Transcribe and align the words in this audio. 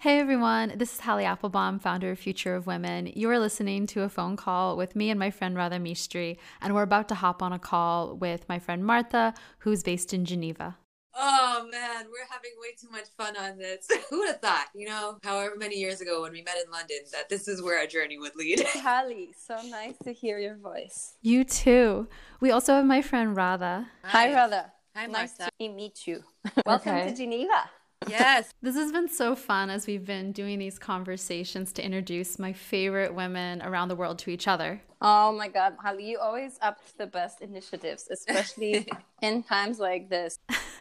Hey 0.00 0.18
everyone, 0.18 0.72
this 0.78 0.94
is 0.94 1.00
Hallie 1.00 1.26
Applebaum, 1.26 1.78
founder 1.78 2.10
of 2.10 2.18
Future 2.18 2.54
of 2.54 2.66
Women. 2.66 3.12
You 3.14 3.28
are 3.28 3.38
listening 3.38 3.86
to 3.88 4.00
a 4.00 4.08
phone 4.08 4.34
call 4.34 4.78
with 4.78 4.96
me 4.96 5.10
and 5.10 5.20
my 5.20 5.30
friend 5.30 5.54
Radha 5.54 5.76
Mistry, 5.76 6.38
and 6.62 6.74
we're 6.74 6.84
about 6.84 7.06
to 7.10 7.14
hop 7.14 7.42
on 7.42 7.52
a 7.52 7.58
call 7.58 8.16
with 8.16 8.48
my 8.48 8.58
friend 8.58 8.82
Martha, 8.82 9.34
who's 9.58 9.82
based 9.82 10.14
in 10.14 10.24
Geneva. 10.24 10.78
Oh 11.14 11.68
man, 11.70 12.06
we're 12.10 12.26
having 12.30 12.52
way 12.62 12.68
too 12.80 12.88
much 12.90 13.08
fun 13.14 13.36
on 13.36 13.58
this. 13.58 13.88
Who 14.08 14.20
would 14.20 14.28
have 14.28 14.40
thought, 14.40 14.68
you 14.74 14.88
know, 14.88 15.18
however 15.22 15.56
many 15.58 15.76
years 15.76 16.00
ago 16.00 16.22
when 16.22 16.32
we 16.32 16.40
met 16.40 16.56
in 16.64 16.72
London, 16.72 17.00
that 17.12 17.28
this 17.28 17.46
is 17.46 17.60
where 17.60 17.78
our 17.78 17.86
journey 17.86 18.16
would 18.16 18.36
lead? 18.36 18.64
Hallie, 18.76 19.34
so 19.36 19.58
nice 19.68 19.98
to 20.04 20.14
hear 20.14 20.38
your 20.38 20.56
voice. 20.56 21.16
You 21.20 21.44
too. 21.44 22.08
We 22.40 22.52
also 22.52 22.72
have 22.72 22.86
my 22.86 23.02
friend 23.02 23.36
Radha. 23.36 23.86
Hi, 24.04 24.28
Hi 24.28 24.32
Radha. 24.32 24.72
Hi, 24.96 25.06
Nice 25.06 25.34
to 25.34 25.50
meet 25.60 26.06
you. 26.06 26.24
Welcome 26.64 26.96
okay. 26.96 27.10
to 27.10 27.14
Geneva. 27.14 27.70
Yes. 28.08 28.52
this 28.62 28.76
has 28.76 28.92
been 28.92 29.08
so 29.08 29.36
fun 29.36 29.70
as 29.70 29.86
we've 29.86 30.04
been 30.04 30.32
doing 30.32 30.58
these 30.58 30.78
conversations 30.78 31.72
to 31.74 31.84
introduce 31.84 32.38
my 32.38 32.52
favorite 32.52 33.14
women 33.14 33.60
around 33.62 33.88
the 33.88 33.96
world 33.96 34.18
to 34.20 34.30
each 34.30 34.48
other. 34.48 34.80
Oh 35.02 35.32
my 35.32 35.48
God, 35.48 35.74
Hallie, 35.82 36.08
you 36.10 36.18
always 36.18 36.58
up 36.60 36.80
the 36.98 37.06
best 37.06 37.40
initiatives, 37.40 38.08
especially 38.10 38.86
in 39.22 39.42
times 39.42 39.78
like 39.78 40.08
this. 40.08 40.38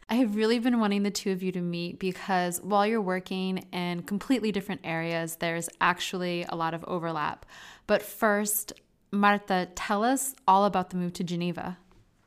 I 0.09 0.15
have 0.15 0.35
really 0.35 0.59
been 0.59 0.79
wanting 0.79 1.03
the 1.03 1.11
two 1.11 1.31
of 1.31 1.43
you 1.43 1.51
to 1.53 1.61
meet 1.61 1.99
because 1.99 2.61
while 2.61 2.85
you're 2.85 3.01
working 3.01 3.65
in 3.71 4.03
completely 4.03 4.51
different 4.51 4.81
areas, 4.83 5.37
there's 5.37 5.70
actually 5.79 6.45
a 6.49 6.55
lot 6.55 6.73
of 6.73 6.83
overlap. 6.85 7.45
But 7.87 8.01
first, 8.01 8.73
Marta, 9.11 9.70
tell 9.75 10.03
us 10.03 10.35
all 10.47 10.65
about 10.65 10.89
the 10.89 10.97
move 10.97 11.13
to 11.13 11.23
Geneva. 11.23 11.77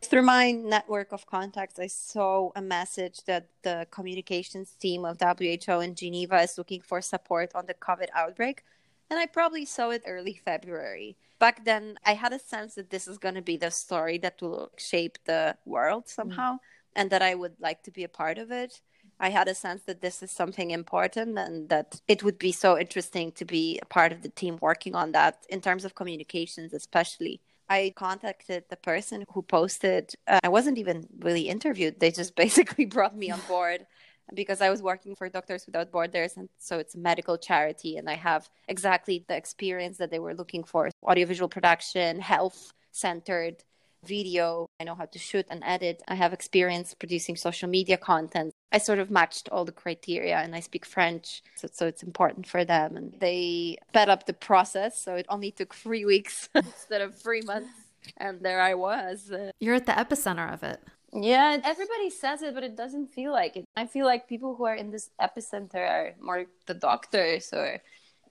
Through 0.05 0.23
my 0.23 0.51
network 0.51 1.13
of 1.13 1.27
contacts, 1.27 1.79
I 1.79 1.87
saw 1.87 2.51
a 2.57 2.61
message 2.61 3.25
that 3.25 3.47
the 3.63 3.87
communications 3.91 4.73
team 4.73 5.05
of 5.05 5.19
WHO 5.21 5.81
in 5.81 5.95
Geneva 5.95 6.43
is 6.43 6.59
looking 6.59 6.81
for 6.81 7.01
support 7.01 7.53
on 7.55 7.67
the 7.67 7.75
COVID 7.75 8.09
outbreak. 8.15 8.65
And 9.11 9.19
I 9.19 9.27
probably 9.27 9.65
saw 9.65 9.91
it 9.91 10.03
early 10.07 10.35
February. 10.35 11.17
Back 11.39 11.65
then, 11.65 11.99
I 12.05 12.15
had 12.15 12.33
a 12.33 12.39
sense 12.39 12.75
that 12.75 12.91
this 12.91 13.07
is 13.07 13.19
going 13.19 13.37
to 13.37 13.43
be 13.43 13.57
the 13.57 13.71
story 13.71 14.19
that 14.19 14.41
will 14.43 14.71
shape 14.77 15.19
the 15.25 15.57
world 15.65 16.09
somehow, 16.09 16.55
mm. 16.55 16.59
and 16.97 17.11
that 17.11 17.23
I 17.23 17.35
would 17.35 17.57
like 17.61 17.83
to 17.85 17.91
be 17.91 18.05
a 18.05 18.09
part 18.09 18.39
of 18.39 18.51
it. 18.51 18.81
I 19.21 19.31
had 19.31 19.49
a 19.49 19.55
sense 19.55 19.83
that 19.83 20.01
this 20.01 20.23
is 20.23 20.31
something 20.33 20.73
important 20.73 21.39
and 21.39 21.69
that 21.69 22.01
it 22.09 22.25
would 22.25 22.39
be 22.39 22.51
so 22.51 22.79
interesting 22.79 23.31
to 23.33 23.45
be 23.45 23.79
a 23.81 23.87
part 23.87 24.11
of 24.11 24.23
the 24.23 24.29
team 24.31 24.59
working 24.61 24.95
on 24.95 25.13
that 25.13 25.47
in 25.49 25.61
terms 25.61 25.85
of 25.85 25.95
communications, 25.95 26.73
especially. 26.73 27.41
I 27.69 27.93
contacted 27.97 28.65
the 28.69 28.77
person 28.77 29.25
who 29.33 29.43
posted. 29.43 30.13
Uh, 30.27 30.41
I 30.43 30.49
wasn't 30.49 30.79
even 30.79 31.07
really 31.19 31.49
interviewed. 31.49 32.01
They 32.01 32.11
just 32.11 32.35
basically 32.45 32.85
brought 32.85 33.17
me 33.17 33.31
on 33.31 33.41
board 33.49 33.87
because 34.35 34.61
I 34.61 34.71
was 34.71 34.83
working 34.83 35.15
for 35.15 35.29
Doctors 35.29 35.67
Without 35.67 35.91
Borders. 35.91 36.37
And 36.37 36.49
so 36.59 36.79
it's 36.79 36.95
a 36.95 36.99
medical 36.99 37.37
charity. 37.37 37.97
And 37.97 38.09
I 38.09 38.15
have 38.15 38.49
exactly 38.69 39.25
the 39.29 39.37
experience 39.37 39.99
that 39.99 40.11
they 40.11 40.19
were 40.19 40.35
looking 40.35 40.65
for 40.65 40.91
audiovisual 41.05 41.49
production, 41.49 42.21
health 42.21 42.73
centered 42.93 43.65
video. 44.05 44.67
I 44.81 44.85
know 44.85 44.95
how 44.95 45.07
to 45.07 45.19
shoot 45.19 45.47
and 45.51 45.63
edit. 45.65 46.03
I 46.09 46.15
have 46.15 46.33
experience 46.33 46.95
producing 46.95 47.37
social 47.37 47.69
media 47.69 47.97
content. 47.97 48.53
I 48.73 48.79
sort 48.79 48.99
of 48.99 49.11
matched 49.11 49.49
all 49.51 49.65
the 49.65 49.73
criteria 49.73 50.39
and 50.39 50.55
I 50.55 50.61
speak 50.61 50.87
French, 50.87 51.43
so, 51.57 51.69
so 51.71 51.87
it's 51.87 52.03
important 52.03 52.47
for 52.47 52.65
them. 52.65 52.97
And 52.97 53.15
they 53.21 53.77
sped 53.89 54.09
up 54.09 54.27
the 54.27 54.33
process, 54.33 54.99
so 54.99 55.15
it 55.15 55.27
only 55.29 55.51
took 55.51 55.75
three 55.75 56.05
weeks 56.05 56.49
instead 56.55 57.01
of 57.01 57.15
three 57.15 57.43
months. 57.43 57.71
And 58.17 58.41
there 58.41 58.61
I 58.61 58.75
was. 58.75 59.31
You're 59.61 59.77
at 59.77 59.87
the 59.87 59.93
epicenter 59.93 60.53
of 60.53 60.63
it. 60.63 60.81
Yeah, 61.13 61.59
everybody 61.63 62.09
says 62.09 62.43
it, 62.43 62.55
but 62.55 62.65
it 62.65 62.77
doesn't 62.77 63.09
feel 63.09 63.33
like 63.33 63.57
it. 63.57 63.65
I 63.77 63.87
feel 63.87 64.07
like 64.07 64.27
people 64.27 64.57
who 64.57 64.65
are 64.65 64.75
in 64.75 64.91
this 64.91 65.11
epicenter 65.21 65.89
are 65.89 66.15
more 66.21 66.47
the 66.67 66.75
doctors 66.75 67.51
or 67.53 67.81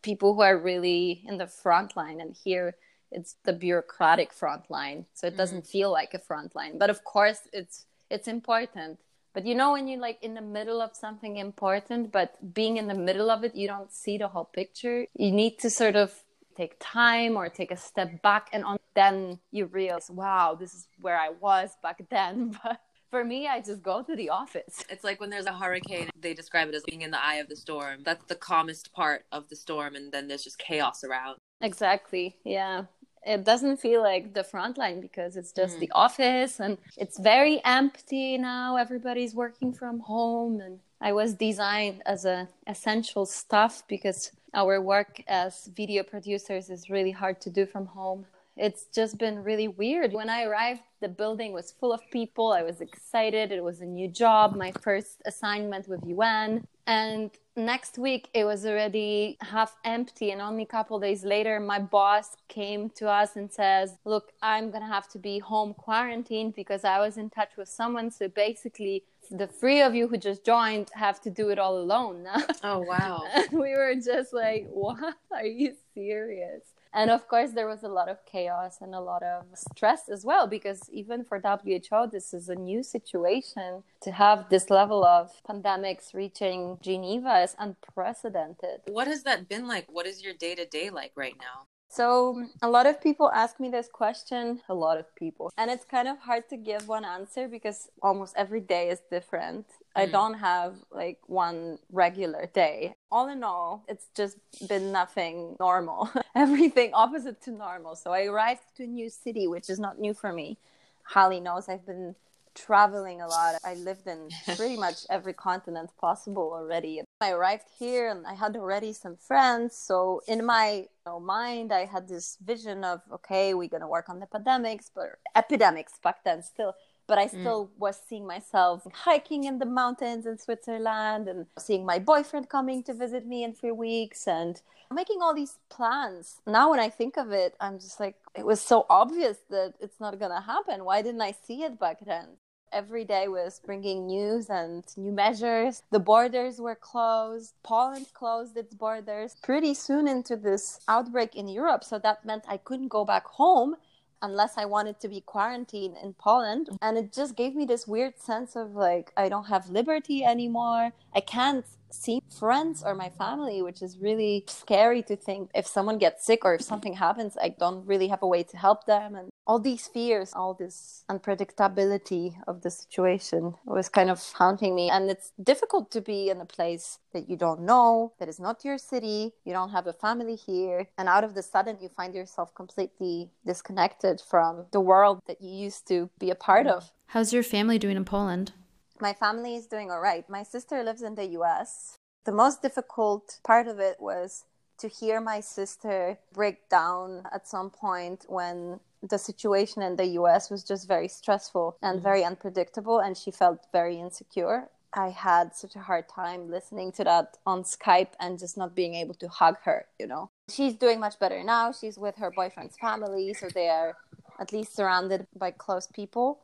people 0.01 0.33
who 0.33 0.41
are 0.41 0.57
really 0.57 1.23
in 1.27 1.37
the 1.37 1.45
front 1.45 1.95
line. 1.95 2.19
And 2.19 2.35
here, 2.43 2.75
it's 3.11 3.35
the 3.43 3.53
bureaucratic 3.53 4.33
front 4.33 4.69
line 4.71 5.05
so 5.13 5.27
it 5.27 5.37
doesn't 5.37 5.63
mm-hmm. 5.63 5.71
feel 5.71 5.91
like 5.91 6.13
a 6.13 6.19
front 6.19 6.55
line 6.55 6.77
but 6.77 6.89
of 6.89 7.03
course 7.03 7.41
it's 7.53 7.85
it's 8.09 8.27
important 8.27 8.97
but 9.33 9.45
you 9.45 9.55
know 9.55 9.71
when 9.73 9.87
you're 9.87 9.99
like 9.99 10.19
in 10.21 10.33
the 10.33 10.41
middle 10.41 10.81
of 10.81 10.95
something 10.95 11.37
important 11.37 12.11
but 12.11 12.53
being 12.53 12.77
in 12.77 12.87
the 12.87 12.93
middle 12.93 13.29
of 13.29 13.43
it 13.43 13.55
you 13.55 13.67
don't 13.67 13.91
see 13.91 14.17
the 14.17 14.27
whole 14.27 14.49
picture 14.53 15.05
you 15.15 15.31
need 15.31 15.57
to 15.59 15.69
sort 15.69 15.95
of 15.95 16.13
take 16.55 16.75
time 16.79 17.37
or 17.37 17.49
take 17.49 17.71
a 17.71 17.77
step 17.77 18.21
back 18.21 18.49
and 18.51 18.63
on 18.63 18.77
then 18.93 19.39
you 19.51 19.65
realize 19.65 20.09
wow 20.11 20.55
this 20.59 20.73
is 20.73 20.87
where 20.99 21.17
i 21.17 21.29
was 21.29 21.71
back 21.81 22.01
then 22.09 22.57
but 22.63 22.79
for 23.09 23.25
me, 23.25 23.45
I 23.45 23.59
just 23.59 23.83
go 23.83 24.01
to 24.03 24.15
the 24.15 24.29
office. 24.29 24.85
It's 24.89 25.03
like 25.03 25.19
when 25.19 25.29
there's 25.29 25.45
a 25.45 25.51
hurricane, 25.51 26.09
they 26.17 26.33
describe 26.33 26.69
it 26.69 26.75
as 26.75 26.83
being 26.83 27.01
in 27.01 27.11
the 27.11 27.21
eye 27.21 27.35
of 27.35 27.49
the 27.49 27.57
storm. 27.57 28.03
That's 28.03 28.23
the 28.25 28.35
calmest 28.35 28.93
part 28.93 29.25
of 29.33 29.49
the 29.49 29.55
storm, 29.57 29.95
and 29.95 30.13
then 30.13 30.29
there's 30.29 30.45
just 30.45 30.57
chaos 30.57 31.03
around. 31.03 31.35
Exactly. 31.59 32.37
Yeah 32.45 32.85
it 33.25 33.43
doesn't 33.43 33.77
feel 33.77 34.01
like 34.01 34.33
the 34.33 34.43
front 34.43 34.77
line 34.77 34.99
because 34.99 35.37
it's 35.37 35.51
just 35.51 35.77
mm. 35.77 35.81
the 35.81 35.91
office 35.91 36.59
and 36.59 36.77
it's 36.97 37.19
very 37.19 37.61
empty 37.63 38.37
now. 38.37 38.77
Everybody's 38.77 39.35
working 39.35 39.73
from 39.73 39.99
home. 39.99 40.59
And 40.59 40.79
i 40.99 41.11
was 41.11 41.33
designed 41.33 42.01
as 42.05 42.25
a 42.25 42.47
essential 42.67 43.25
stuff 43.25 43.83
because 43.87 44.31
our 44.53 44.81
work 44.81 45.21
as 45.27 45.69
video 45.75 46.03
producers 46.03 46.69
is 46.69 46.89
really 46.89 47.11
hard 47.11 47.39
to 47.41 47.49
do 47.49 47.65
from 47.65 47.85
home. 47.85 48.25
It's 48.57 48.85
just 48.93 49.17
been 49.17 49.43
really 49.43 49.67
weird. 49.67 50.13
When 50.13 50.29
i 50.29 50.43
arrived 50.43 50.81
the 51.01 51.09
building 51.09 51.51
was 51.51 51.71
full 51.71 51.91
of 51.91 52.01
people. 52.11 52.51
I 52.53 52.61
was 52.61 52.79
excited. 52.79 53.51
It 53.51 53.63
was 53.63 53.81
a 53.81 53.85
new 53.85 54.07
job 54.07 54.55
my 54.55 54.71
first 54.81 55.21
assignment 55.25 55.87
with 55.87 56.03
un 56.03 56.67
and 56.91 57.31
next 57.55 57.97
week 57.97 58.27
it 58.33 58.43
was 58.43 58.65
already 58.65 59.37
half 59.39 59.77
empty. 59.85 60.31
And 60.31 60.41
only 60.41 60.63
a 60.63 60.73
couple 60.77 60.99
days 60.99 61.23
later 61.23 61.59
my 61.59 61.79
boss 61.79 62.35
came 62.47 62.89
to 62.99 63.07
us 63.07 63.35
and 63.37 63.51
says 63.51 63.97
look 64.03 64.25
i'm 64.41 64.71
gonna 64.71 64.93
have 64.97 65.07
to 65.09 65.19
be 65.29 65.39
home 65.39 65.73
quarantined 65.73 66.53
because 66.53 66.83
i 66.83 66.99
was 66.99 67.17
in 67.17 67.29
touch 67.29 67.51
with 67.57 67.69
someone. 67.69 68.11
So 68.11 68.27
basically 68.27 69.03
the 69.29 69.47
three 69.47 69.81
of 69.81 69.95
you 69.95 70.09
who 70.09 70.17
just 70.17 70.43
joined 70.45 70.89
have 70.93 71.21
to 71.21 71.29
do 71.29 71.49
it 71.49 71.59
all 71.59 71.77
alone. 71.77 72.23
Now 72.23 72.41
oh 72.63 72.79
wow. 72.79 73.23
We 73.51 73.69
were 73.79 73.95
just 74.11 74.33
like 74.33 74.67
what? 74.69 75.15
Are 75.31 75.45
you 75.45 75.75
serious 75.93 76.63
and 76.93 77.09
of 77.09 77.27
course 77.27 77.51
there 77.51 77.67
was 77.67 77.83
a 77.83 77.87
lot 77.87 78.09
of 78.09 78.25
chaos 78.25 78.77
and 78.81 78.93
a 78.93 78.99
lot 78.99 79.23
of 79.23 79.45
stress 79.55 80.09
as 80.09 80.25
well 80.25 80.47
because 80.47 80.89
even 80.91 81.23
for 81.23 81.39
WHO 81.39 82.07
this 82.11 82.33
is 82.33 82.49
a 82.49 82.55
new 82.55 82.83
situation. 82.83 83.83
To 84.03 84.11
have 84.11 84.49
this 84.49 84.69
level 84.69 85.05
of 85.05 85.29
pandemics 85.47 86.13
reaching 86.13 86.77
geneva 86.81 87.41
is 87.41 87.55
unprecedented. 87.59 88.81
What 88.87 89.07
has 89.07 89.23
that 89.23 89.47
been 89.47 89.67
like? 89.67 89.85
What 89.89 90.07
is 90.07 90.23
your 90.23 90.33
day-to-day 90.33 90.89
like 90.89 91.11
right 91.15 91.35
now 91.39 91.67
so, 91.91 92.45
a 92.61 92.69
lot 92.69 92.85
of 92.87 93.01
people 93.01 93.29
ask 93.31 93.59
me 93.59 93.67
this 93.69 93.89
question, 93.91 94.61
a 94.69 94.73
lot 94.73 94.97
of 94.97 95.13
people. 95.15 95.51
And 95.57 95.69
it's 95.69 95.83
kind 95.83 96.07
of 96.07 96.17
hard 96.19 96.47
to 96.49 96.55
give 96.55 96.87
one 96.87 97.03
answer 97.03 97.49
because 97.49 97.89
almost 98.01 98.33
every 98.37 98.61
day 98.61 98.87
is 98.89 99.01
different. 99.11 99.65
I 99.93 100.05
hmm. 100.05 100.11
don't 100.13 100.33
have 100.35 100.75
like 100.89 101.19
one 101.27 101.79
regular 101.91 102.49
day. 102.53 102.93
All 103.11 103.27
in 103.27 103.43
all, 103.43 103.83
it's 103.89 104.07
just 104.15 104.37
been 104.69 104.93
nothing 104.93 105.57
normal. 105.59 106.09
Everything 106.35 106.91
opposite 106.93 107.41
to 107.43 107.51
normal. 107.51 107.97
So 107.97 108.13
I 108.13 108.23
arrived 108.23 108.61
to 108.77 108.83
a 108.83 108.87
new 108.87 109.09
city, 109.09 109.47
which 109.47 109.69
is 109.69 109.77
not 109.77 109.99
new 109.99 110.13
for 110.13 110.31
me. 110.31 110.57
Hallie 111.03 111.41
knows 111.41 111.67
I've 111.67 111.85
been 111.85 112.15
traveling 112.55 113.21
a 113.21 113.27
lot. 113.27 113.55
I 113.63 113.75
lived 113.75 114.07
in 114.07 114.29
pretty 114.55 114.77
much 114.85 115.05
every 115.09 115.33
continent 115.33 115.91
possible 115.99 116.51
already. 116.53 117.01
I 117.21 117.31
arrived 117.31 117.67
here 117.77 118.09
and 118.09 118.25
I 118.25 118.33
had 118.33 118.55
already 118.55 118.93
some 118.93 119.15
friends. 119.15 119.75
So 119.75 120.21
in 120.27 120.45
my 120.45 120.71
you 120.71 120.87
know, 121.05 121.19
mind, 121.19 121.71
I 121.71 121.85
had 121.85 122.07
this 122.07 122.37
vision 122.43 122.83
of 122.83 123.01
okay, 123.11 123.53
we're 123.53 123.69
gonna 123.69 123.87
work 123.87 124.09
on 124.09 124.19
the 124.19 124.27
pandemics, 124.27 124.89
but 124.93 125.09
epidemics 125.35 125.93
back 126.03 126.23
then 126.23 126.43
still 126.43 126.75
but 127.11 127.17
I 127.17 127.25
mm. 127.25 127.41
still 127.41 127.65
mm. 127.65 127.69
was 127.77 127.99
seeing 128.07 128.25
myself 128.25 128.87
hiking 128.93 129.43
in 129.43 129.59
the 129.59 129.65
mountains 129.65 130.25
in 130.25 130.37
Switzerland 130.37 131.27
and 131.27 131.45
seeing 131.59 131.85
my 131.85 131.99
boyfriend 131.99 132.47
coming 132.47 132.83
to 132.83 132.93
visit 132.93 133.27
me 133.27 133.43
in 133.43 133.53
three 133.53 133.73
weeks 133.73 134.29
and 134.29 134.61
making 134.93 135.21
all 135.21 135.33
these 135.33 135.57
plans. 135.69 136.41
Now, 136.47 136.71
when 136.71 136.79
I 136.79 136.89
think 136.89 137.17
of 137.17 137.31
it, 137.31 137.55
I'm 137.59 137.79
just 137.79 137.99
like, 137.99 138.15
it 138.33 138.45
was 138.45 138.61
so 138.61 138.85
obvious 138.89 139.37
that 139.49 139.73
it's 139.81 139.99
not 139.99 140.19
going 140.19 140.31
to 140.31 140.39
happen. 140.41 140.85
Why 140.85 141.01
didn't 141.01 141.21
I 141.21 141.33
see 141.45 141.63
it 141.63 141.77
back 141.77 141.97
then? 142.05 142.37
Every 142.71 143.03
day 143.03 143.27
was 143.27 143.59
bringing 143.65 144.07
news 144.07 144.49
and 144.49 144.85
new 144.95 145.11
measures. 145.11 145.83
The 145.91 145.99
borders 145.99 146.59
were 146.59 146.75
closed. 146.75 147.53
Poland 147.63 148.07
closed 148.13 148.55
its 148.55 148.73
borders 148.73 149.35
pretty 149.43 149.73
soon 149.73 150.07
into 150.07 150.37
this 150.37 150.79
outbreak 150.87 151.35
in 151.35 151.49
Europe. 151.49 151.83
So 151.83 151.99
that 151.99 152.23
meant 152.25 152.45
I 152.47 152.57
couldn't 152.57 152.87
go 152.87 153.03
back 153.03 153.25
home 153.25 153.75
unless 154.21 154.57
I 154.57 154.65
wanted 154.65 154.99
to 155.01 155.09
be 155.09 155.21
quarantined 155.21 155.97
in 156.01 156.13
Poland. 156.13 156.69
And 156.81 156.97
it 156.97 157.11
just 157.11 157.35
gave 157.35 157.55
me 157.55 157.65
this 157.65 157.87
weird 157.87 158.19
sense 158.19 158.55
of 158.55 158.73
like, 158.73 159.11
I 159.17 159.27
don't 159.27 159.47
have 159.47 159.69
liberty 159.69 160.23
anymore. 160.23 160.91
I 161.13 161.19
can't 161.19 161.65
see 161.93 162.21
friends 162.39 162.83
or 162.83 162.95
my 162.95 163.09
family, 163.09 163.61
which 163.61 163.81
is 163.81 163.97
really 163.97 164.45
scary 164.47 165.01
to 165.03 165.15
think 165.15 165.51
if 165.53 165.67
someone 165.67 165.97
gets 165.97 166.25
sick 166.25 166.45
or 166.45 166.55
if 166.55 166.61
something 166.61 166.93
happens, 166.93 167.37
I 167.41 167.49
don't 167.49 167.85
really 167.85 168.07
have 168.07 168.23
a 168.23 168.27
way 168.27 168.43
to 168.43 168.57
help 168.57 168.85
them. 168.85 169.15
And 169.15 169.29
all 169.47 169.59
these 169.59 169.87
fears, 169.87 170.33
all 170.33 170.53
this 170.53 171.03
unpredictability 171.09 172.35
of 172.47 172.61
the 172.61 172.69
situation 172.71 173.55
was 173.65 173.89
kind 173.89 174.09
of 174.09 174.21
haunting 174.33 174.75
me. 174.75 174.89
And 174.89 175.09
it's 175.09 175.33
difficult 175.43 175.91
to 175.91 176.01
be 176.01 176.29
in 176.29 176.39
a 176.39 176.45
place 176.45 176.99
that 177.13 177.29
you 177.29 177.35
don't 177.35 177.61
know, 177.61 178.13
that 178.19 178.29
is 178.29 178.39
not 178.39 178.63
your 178.63 178.77
city, 178.77 179.33
you 179.43 179.53
don't 179.53 179.71
have 179.71 179.87
a 179.87 179.93
family 179.93 180.35
here. 180.35 180.87
And 180.97 181.09
out 181.09 181.23
of 181.23 181.33
the 181.33 181.43
sudden, 181.43 181.77
you 181.81 181.89
find 181.89 182.15
yourself 182.15 182.53
completely 182.55 183.31
disconnected 183.45 184.21
from 184.21 184.65
the 184.71 184.79
world 184.79 185.19
that 185.27 185.41
you 185.41 185.49
used 185.49 185.87
to 185.87 186.09
be 186.19 186.29
a 186.29 186.35
part 186.35 186.67
of. 186.67 186.91
How's 187.07 187.33
your 187.33 187.43
family 187.43 187.77
doing 187.77 187.97
in 187.97 188.05
Poland? 188.05 188.53
My 189.01 189.13
family 189.13 189.55
is 189.55 189.65
doing 189.65 189.89
all 189.89 189.99
right. 189.99 190.29
My 190.29 190.43
sister 190.43 190.83
lives 190.83 191.01
in 191.01 191.15
the 191.15 191.25
US. 191.39 191.97
The 192.23 192.31
most 192.31 192.61
difficult 192.61 193.39
part 193.43 193.67
of 193.67 193.79
it 193.79 193.99
was 193.99 194.45
to 194.77 194.87
hear 194.87 195.19
my 195.19 195.39
sister 195.39 196.19
break 196.31 196.69
down 196.69 197.23
at 197.33 197.47
some 197.47 197.71
point 197.71 198.25
when 198.27 198.79
the 199.01 199.17
situation 199.17 199.81
in 199.81 199.95
the 199.95 200.05
US 200.19 200.51
was 200.51 200.63
just 200.63 200.87
very 200.87 201.07
stressful 201.07 201.77
and 201.81 201.95
mm-hmm. 201.95 202.03
very 202.03 202.23
unpredictable, 202.23 202.99
and 202.99 203.17
she 203.17 203.31
felt 203.31 203.65
very 203.73 203.97
insecure. 203.99 204.69
I 204.93 205.09
had 205.09 205.55
such 205.55 205.75
a 205.75 205.79
hard 205.79 206.07
time 206.07 206.51
listening 206.51 206.91
to 206.93 207.03
that 207.05 207.37
on 207.47 207.63
Skype 207.63 208.13
and 208.19 208.37
just 208.37 208.55
not 208.55 208.75
being 208.75 208.93
able 208.93 209.15
to 209.15 209.27
hug 209.29 209.57
her, 209.63 209.85
you 209.99 210.05
know. 210.05 210.29
She's 210.47 210.75
doing 210.75 210.99
much 210.99 211.17
better 211.17 211.43
now. 211.43 211.71
She's 211.71 211.97
with 211.97 212.17
her 212.17 212.29
boyfriend's 212.29 212.77
family, 212.77 213.33
so 213.33 213.47
they 213.47 213.69
are 213.69 213.95
at 214.39 214.53
least 214.53 214.75
surrounded 214.75 215.25
by 215.35 215.51
close 215.51 215.87
people. 215.87 216.41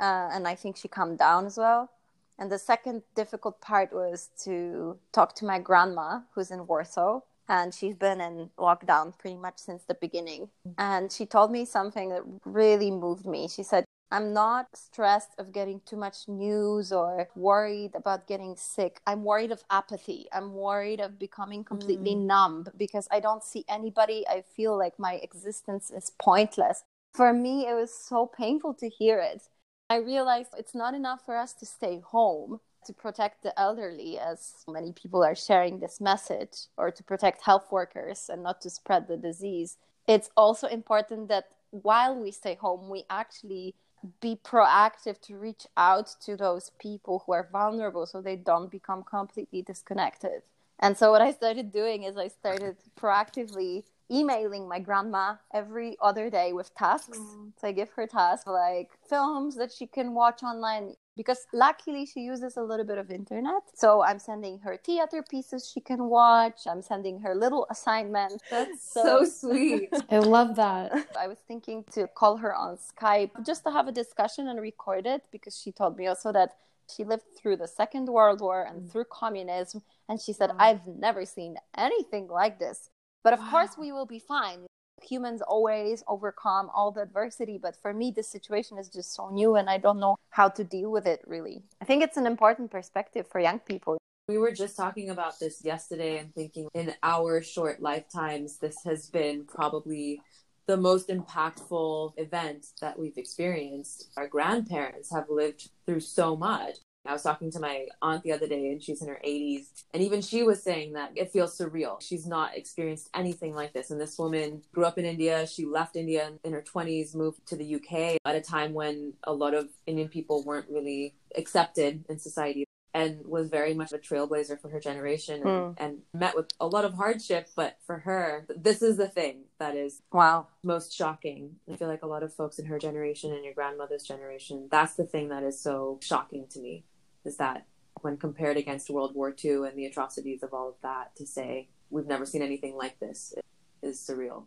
Uh, 0.00 0.30
and 0.32 0.48
I 0.48 0.54
think 0.54 0.76
she 0.76 0.88
calmed 0.88 1.18
down 1.18 1.44
as 1.44 1.58
well. 1.58 1.90
And 2.38 2.52
the 2.52 2.58
second 2.58 3.02
difficult 3.14 3.60
part 3.60 3.92
was 3.92 4.28
to 4.44 4.98
talk 5.12 5.34
to 5.36 5.44
my 5.44 5.58
grandma, 5.58 6.20
who's 6.34 6.50
in 6.50 6.66
Warsaw, 6.66 7.20
and 7.48 7.74
she's 7.74 7.94
been 7.94 8.20
in 8.20 8.50
lockdown 8.58 9.16
pretty 9.18 9.36
much 9.36 9.58
since 9.58 9.82
the 9.84 9.94
beginning. 9.94 10.48
And 10.76 11.10
she 11.10 11.26
told 11.26 11.50
me 11.50 11.64
something 11.64 12.10
that 12.10 12.22
really 12.44 12.90
moved 12.90 13.26
me. 13.26 13.48
She 13.48 13.62
said, 13.62 13.84
I'm 14.10 14.32
not 14.32 14.68
stressed 14.74 15.30
of 15.38 15.52
getting 15.52 15.80
too 15.84 15.96
much 15.96 16.28
news 16.28 16.92
or 16.92 17.28
worried 17.34 17.94
about 17.94 18.26
getting 18.26 18.56
sick. 18.56 19.00
I'm 19.06 19.22
worried 19.24 19.52
of 19.52 19.64
apathy. 19.70 20.26
I'm 20.32 20.54
worried 20.54 21.00
of 21.00 21.18
becoming 21.18 21.62
completely 21.62 22.14
mm. 22.14 22.24
numb 22.24 22.68
because 22.76 23.06
I 23.10 23.20
don't 23.20 23.44
see 23.44 23.64
anybody. 23.68 24.26
I 24.28 24.42
feel 24.42 24.78
like 24.78 24.98
my 24.98 25.14
existence 25.14 25.90
is 25.90 26.12
pointless. 26.18 26.84
For 27.12 27.32
me, 27.32 27.66
it 27.66 27.74
was 27.74 27.92
so 27.92 28.26
painful 28.26 28.74
to 28.74 28.88
hear 28.88 29.18
it. 29.18 29.42
I 29.90 29.96
realized 29.96 30.50
it's 30.58 30.74
not 30.74 30.94
enough 30.94 31.24
for 31.24 31.36
us 31.36 31.54
to 31.54 31.66
stay 31.66 32.00
home 32.00 32.60
to 32.84 32.92
protect 32.92 33.42
the 33.42 33.58
elderly, 33.58 34.18
as 34.18 34.64
many 34.68 34.92
people 34.92 35.24
are 35.24 35.34
sharing 35.34 35.78
this 35.78 36.00
message, 36.00 36.66
or 36.76 36.90
to 36.90 37.02
protect 37.02 37.42
health 37.42 37.72
workers 37.72 38.30
and 38.30 38.42
not 38.42 38.60
to 38.62 38.70
spread 38.70 39.08
the 39.08 39.16
disease. 39.16 39.78
It's 40.06 40.30
also 40.36 40.66
important 40.68 41.28
that 41.28 41.48
while 41.70 42.14
we 42.14 42.30
stay 42.30 42.54
home, 42.54 42.88
we 42.88 43.04
actually 43.10 43.74
be 44.20 44.36
proactive 44.36 45.20
to 45.22 45.36
reach 45.36 45.66
out 45.76 46.14
to 46.24 46.36
those 46.36 46.70
people 46.78 47.24
who 47.26 47.32
are 47.32 47.48
vulnerable 47.50 48.06
so 48.06 48.20
they 48.20 48.36
don't 48.36 48.70
become 48.70 49.02
completely 49.02 49.62
disconnected. 49.62 50.42
And 50.78 50.96
so, 50.96 51.10
what 51.10 51.20
I 51.20 51.32
started 51.32 51.72
doing 51.72 52.04
is 52.04 52.16
I 52.16 52.28
started 52.28 52.76
proactively 52.98 53.84
emailing 54.10 54.68
my 54.68 54.78
grandma 54.78 55.34
every 55.52 55.96
other 56.00 56.30
day 56.30 56.52
with 56.52 56.74
tasks. 56.74 57.18
Mm. 57.18 57.52
So 57.60 57.68
I 57.68 57.72
give 57.72 57.90
her 57.90 58.06
tasks 58.06 58.46
like 58.46 58.90
films 59.08 59.56
that 59.56 59.72
she 59.72 59.86
can 59.86 60.14
watch 60.14 60.42
online 60.42 60.94
because 61.16 61.46
luckily 61.52 62.06
she 62.06 62.20
uses 62.20 62.56
a 62.56 62.62
little 62.62 62.86
bit 62.86 62.96
of 62.96 63.10
internet. 63.10 63.62
So 63.74 64.02
I'm 64.02 64.20
sending 64.20 64.60
her 64.60 64.76
theater 64.76 65.22
pieces 65.28 65.68
she 65.68 65.80
can 65.80 66.04
watch. 66.04 66.60
I'm 66.66 66.80
sending 66.80 67.18
her 67.20 67.34
little 67.34 67.66
assignments. 67.70 68.36
That's 68.50 68.92
so, 68.92 69.24
so 69.24 69.48
sweet. 69.50 69.90
I 70.10 70.18
love 70.18 70.54
that. 70.56 71.08
I 71.18 71.26
was 71.26 71.38
thinking 71.46 71.84
to 71.92 72.06
call 72.06 72.36
her 72.36 72.54
on 72.54 72.78
Skype 72.78 73.44
just 73.44 73.64
to 73.64 73.70
have 73.72 73.88
a 73.88 73.92
discussion 73.92 74.46
and 74.46 74.60
record 74.60 75.06
it 75.06 75.22
because 75.32 75.58
she 75.60 75.72
told 75.72 75.98
me 75.98 76.06
also 76.06 76.32
that 76.32 76.52
she 76.94 77.04
lived 77.04 77.24
through 77.36 77.56
the 77.56 77.68
Second 77.68 78.06
World 78.06 78.40
War 78.40 78.62
and 78.62 78.82
mm. 78.82 78.90
through 78.90 79.06
communism. 79.10 79.82
And 80.08 80.20
she 80.20 80.32
said, 80.32 80.52
I've 80.58 80.86
never 80.86 81.26
seen 81.26 81.56
anything 81.76 82.28
like 82.28 82.58
this. 82.58 82.90
But 83.24 83.32
of 83.32 83.40
wow. 83.40 83.50
course, 83.50 83.76
we 83.78 83.92
will 83.92 84.06
be 84.06 84.18
fine. 84.18 84.66
Humans 85.02 85.42
always 85.42 86.02
overcome 86.08 86.70
all 86.74 86.90
the 86.90 87.02
adversity. 87.02 87.58
But 87.58 87.76
for 87.76 87.92
me, 87.92 88.10
this 88.10 88.28
situation 88.28 88.78
is 88.78 88.88
just 88.88 89.14
so 89.14 89.30
new 89.30 89.56
and 89.56 89.70
I 89.70 89.78
don't 89.78 90.00
know 90.00 90.16
how 90.30 90.48
to 90.48 90.64
deal 90.64 90.90
with 90.90 91.06
it 91.06 91.22
really. 91.26 91.62
I 91.80 91.84
think 91.84 92.02
it's 92.02 92.16
an 92.16 92.26
important 92.26 92.70
perspective 92.70 93.26
for 93.30 93.40
young 93.40 93.60
people. 93.60 93.98
We 94.28 94.36
were 94.36 94.52
just 94.52 94.76
talking 94.76 95.08
about 95.08 95.40
this 95.40 95.64
yesterday 95.64 96.18
and 96.18 96.34
thinking 96.34 96.68
in 96.74 96.94
our 97.02 97.42
short 97.42 97.80
lifetimes, 97.80 98.58
this 98.58 98.76
has 98.84 99.08
been 99.08 99.46
probably 99.46 100.20
the 100.66 100.76
most 100.76 101.08
impactful 101.08 102.12
event 102.18 102.66
that 102.82 102.98
we've 102.98 103.16
experienced. 103.16 104.10
Our 104.18 104.28
grandparents 104.28 105.10
have 105.10 105.30
lived 105.30 105.70
through 105.86 106.00
so 106.00 106.36
much. 106.36 106.76
I 107.08 107.12
was 107.14 107.22
talking 107.22 107.50
to 107.52 107.60
my 107.60 107.86
aunt 108.02 108.22
the 108.22 108.32
other 108.32 108.46
day, 108.46 108.70
and 108.70 108.82
she's 108.82 109.00
in 109.00 109.08
her 109.08 109.20
80s. 109.24 109.84
And 109.94 110.02
even 110.02 110.20
she 110.20 110.42
was 110.42 110.62
saying 110.62 110.92
that 110.92 111.12
it 111.16 111.32
feels 111.32 111.56
surreal. 111.56 112.02
She's 112.02 112.26
not 112.26 112.54
experienced 112.54 113.08
anything 113.14 113.54
like 113.54 113.72
this. 113.72 113.90
And 113.90 113.98
this 113.98 114.18
woman 114.18 114.62
grew 114.74 114.84
up 114.84 114.98
in 114.98 115.06
India. 115.06 115.46
She 115.46 115.64
left 115.64 115.96
India 115.96 116.32
in 116.44 116.52
her 116.52 116.62
20s, 116.62 117.14
moved 117.14 117.46
to 117.48 117.56
the 117.56 117.76
UK 117.76 118.18
at 118.24 118.36
a 118.36 118.42
time 118.42 118.74
when 118.74 119.14
a 119.24 119.32
lot 119.32 119.54
of 119.54 119.70
Indian 119.86 120.08
people 120.08 120.44
weren't 120.44 120.68
really 120.68 121.14
accepted 121.34 122.04
in 122.10 122.18
society 122.18 122.66
and 122.94 123.24
was 123.26 123.48
very 123.48 123.74
much 123.74 123.92
a 123.92 123.98
trailblazer 123.98 124.60
for 124.60 124.68
her 124.70 124.80
generation 124.80 125.36
and, 125.36 125.46
mm. 125.46 125.74
and, 125.78 125.98
met 126.14 126.34
with 126.34 126.46
a 126.58 126.66
lot 126.66 126.84
of 126.84 126.94
hardship 126.94 127.48
but 127.54 127.76
for 127.86 127.98
her 127.98 128.46
this 128.56 128.82
is 128.82 128.96
the 128.96 129.06
thing 129.06 129.42
that 129.58 129.76
is 129.76 130.00
wow 130.10 130.46
most 130.62 130.96
shocking 130.96 131.56
i 131.70 131.76
feel 131.76 131.86
like 131.86 132.02
a 132.02 132.06
lot 132.06 132.22
of 132.22 132.34
folks 132.34 132.58
in 132.58 132.66
her 132.66 132.78
generation 132.78 133.32
and 133.32 133.44
your 133.44 133.54
grandmother's 133.54 134.02
generation 134.02 134.66
that's 134.70 134.94
the 134.94 135.04
thing 135.04 135.28
that 135.28 135.42
is 135.42 135.60
so 135.60 135.98
shocking 136.02 136.46
to 136.48 136.60
me 136.60 136.84
is 137.28 137.36
that 137.36 137.66
when 138.02 138.16
compared 138.16 138.56
against 138.56 138.90
World 138.90 139.14
War 139.14 139.30
II 139.44 139.66
and 139.66 139.76
the 139.76 139.86
atrocities 139.90 140.42
of 140.42 140.50
all 140.56 140.68
of 140.68 140.78
that, 140.82 141.06
to 141.16 141.24
say 141.26 141.68
we've 141.90 142.06
never 142.14 142.26
seen 142.32 142.42
anything 142.42 142.74
like 142.76 142.98
this 142.98 143.34
is 143.82 143.94
surreal. 144.06 144.46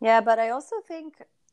Yeah, 0.00 0.20
but 0.28 0.38
I 0.38 0.48
also 0.50 0.76
think 0.86 1.08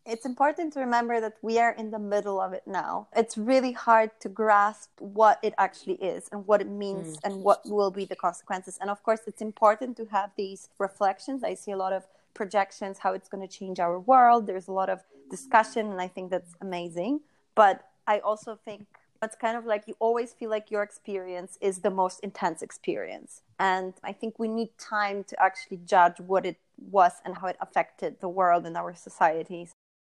it's 0.05 0.25
important 0.25 0.71
to 0.73 0.79
remember 0.79 1.19
that 1.19 1.35
we 1.41 1.59
are 1.59 1.73
in 1.81 1.91
the 1.91 1.99
middle 1.99 2.39
of 2.39 2.53
it 2.53 2.63
now. 2.65 3.09
It's 3.15 3.37
really 3.37 3.73
hard 3.73 4.11
to 4.21 4.29
grasp 4.29 4.89
what 4.99 5.37
it 5.43 5.53
actually 5.57 5.95
is 5.95 6.29
and 6.31 6.47
what 6.47 6.61
it 6.61 6.69
means 6.69 7.17
mm. 7.17 7.19
and 7.25 7.43
what 7.43 7.59
will 7.65 7.91
be 7.91 8.05
the 8.05 8.15
consequences. 8.15 8.77
And 8.79 8.89
of 8.89 9.03
course, 9.03 9.21
it's 9.27 9.41
important 9.41 9.97
to 9.97 10.05
have 10.05 10.31
these 10.37 10.69
reflections. 10.79 11.43
I 11.43 11.55
see 11.55 11.71
a 11.71 11.77
lot 11.77 11.91
of 11.91 12.03
projections, 12.33 12.99
how 12.99 13.13
it's 13.13 13.27
going 13.27 13.45
to 13.45 13.53
change 13.59 13.79
our 13.79 13.99
world. 13.99 14.47
There's 14.47 14.69
a 14.69 14.77
lot 14.81 14.89
of 14.89 14.99
discussion, 15.29 15.91
and 15.91 15.99
I 15.99 16.07
think 16.07 16.31
that's 16.31 16.53
amazing. 16.61 17.21
But 17.53 17.83
I 18.07 18.19
also 18.19 18.57
think 18.63 18.85
it's 19.21 19.35
kind 19.35 19.57
of 19.57 19.65
like 19.65 19.83
you 19.87 19.95
always 19.99 20.33
feel 20.33 20.49
like 20.49 20.71
your 20.71 20.83
experience 20.83 21.57
is 21.61 21.79
the 21.79 21.89
most 21.89 22.19
intense 22.21 22.61
experience. 22.61 23.41
And 23.59 23.93
I 24.03 24.13
think 24.13 24.39
we 24.39 24.47
need 24.47 24.77
time 24.77 25.23
to 25.25 25.41
actually 25.41 25.79
judge 25.85 26.19
what 26.19 26.45
it 26.45 26.57
was 26.77 27.13
and 27.25 27.37
how 27.37 27.47
it 27.47 27.57
affected 27.59 28.19
the 28.19 28.29
world 28.29 28.65
and 28.65 28.77
our 28.77 28.93
societies. 28.93 29.71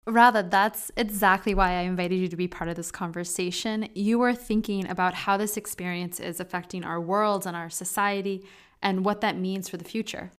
Radha, 0.08 0.48
that's 0.50 0.92
exactly 0.98 1.54
why 1.54 1.74
I 1.74 1.82
invited 1.82 2.16
you 2.16 2.28
to 2.28 2.36
be 2.36 2.48
part 2.48 2.70
of 2.70 2.76
this 2.76 2.92
conversation. 2.92 3.88
You 3.94 4.18
were 4.18 4.34
thinking 4.34 4.90
about 4.90 5.14
how 5.14 5.38
this 5.38 5.58
experience 5.58 6.20
is 6.20 6.40
affecting 6.40 6.84
our 6.84 7.00
world 7.00 7.46
and 7.46 7.56
our 7.56 7.70
society 7.70 8.44
and 8.82 9.06
what 9.06 9.22
that 9.22 9.38
means 9.38 9.70
for 9.70 9.78
the 9.78 9.86
future. 9.86 10.32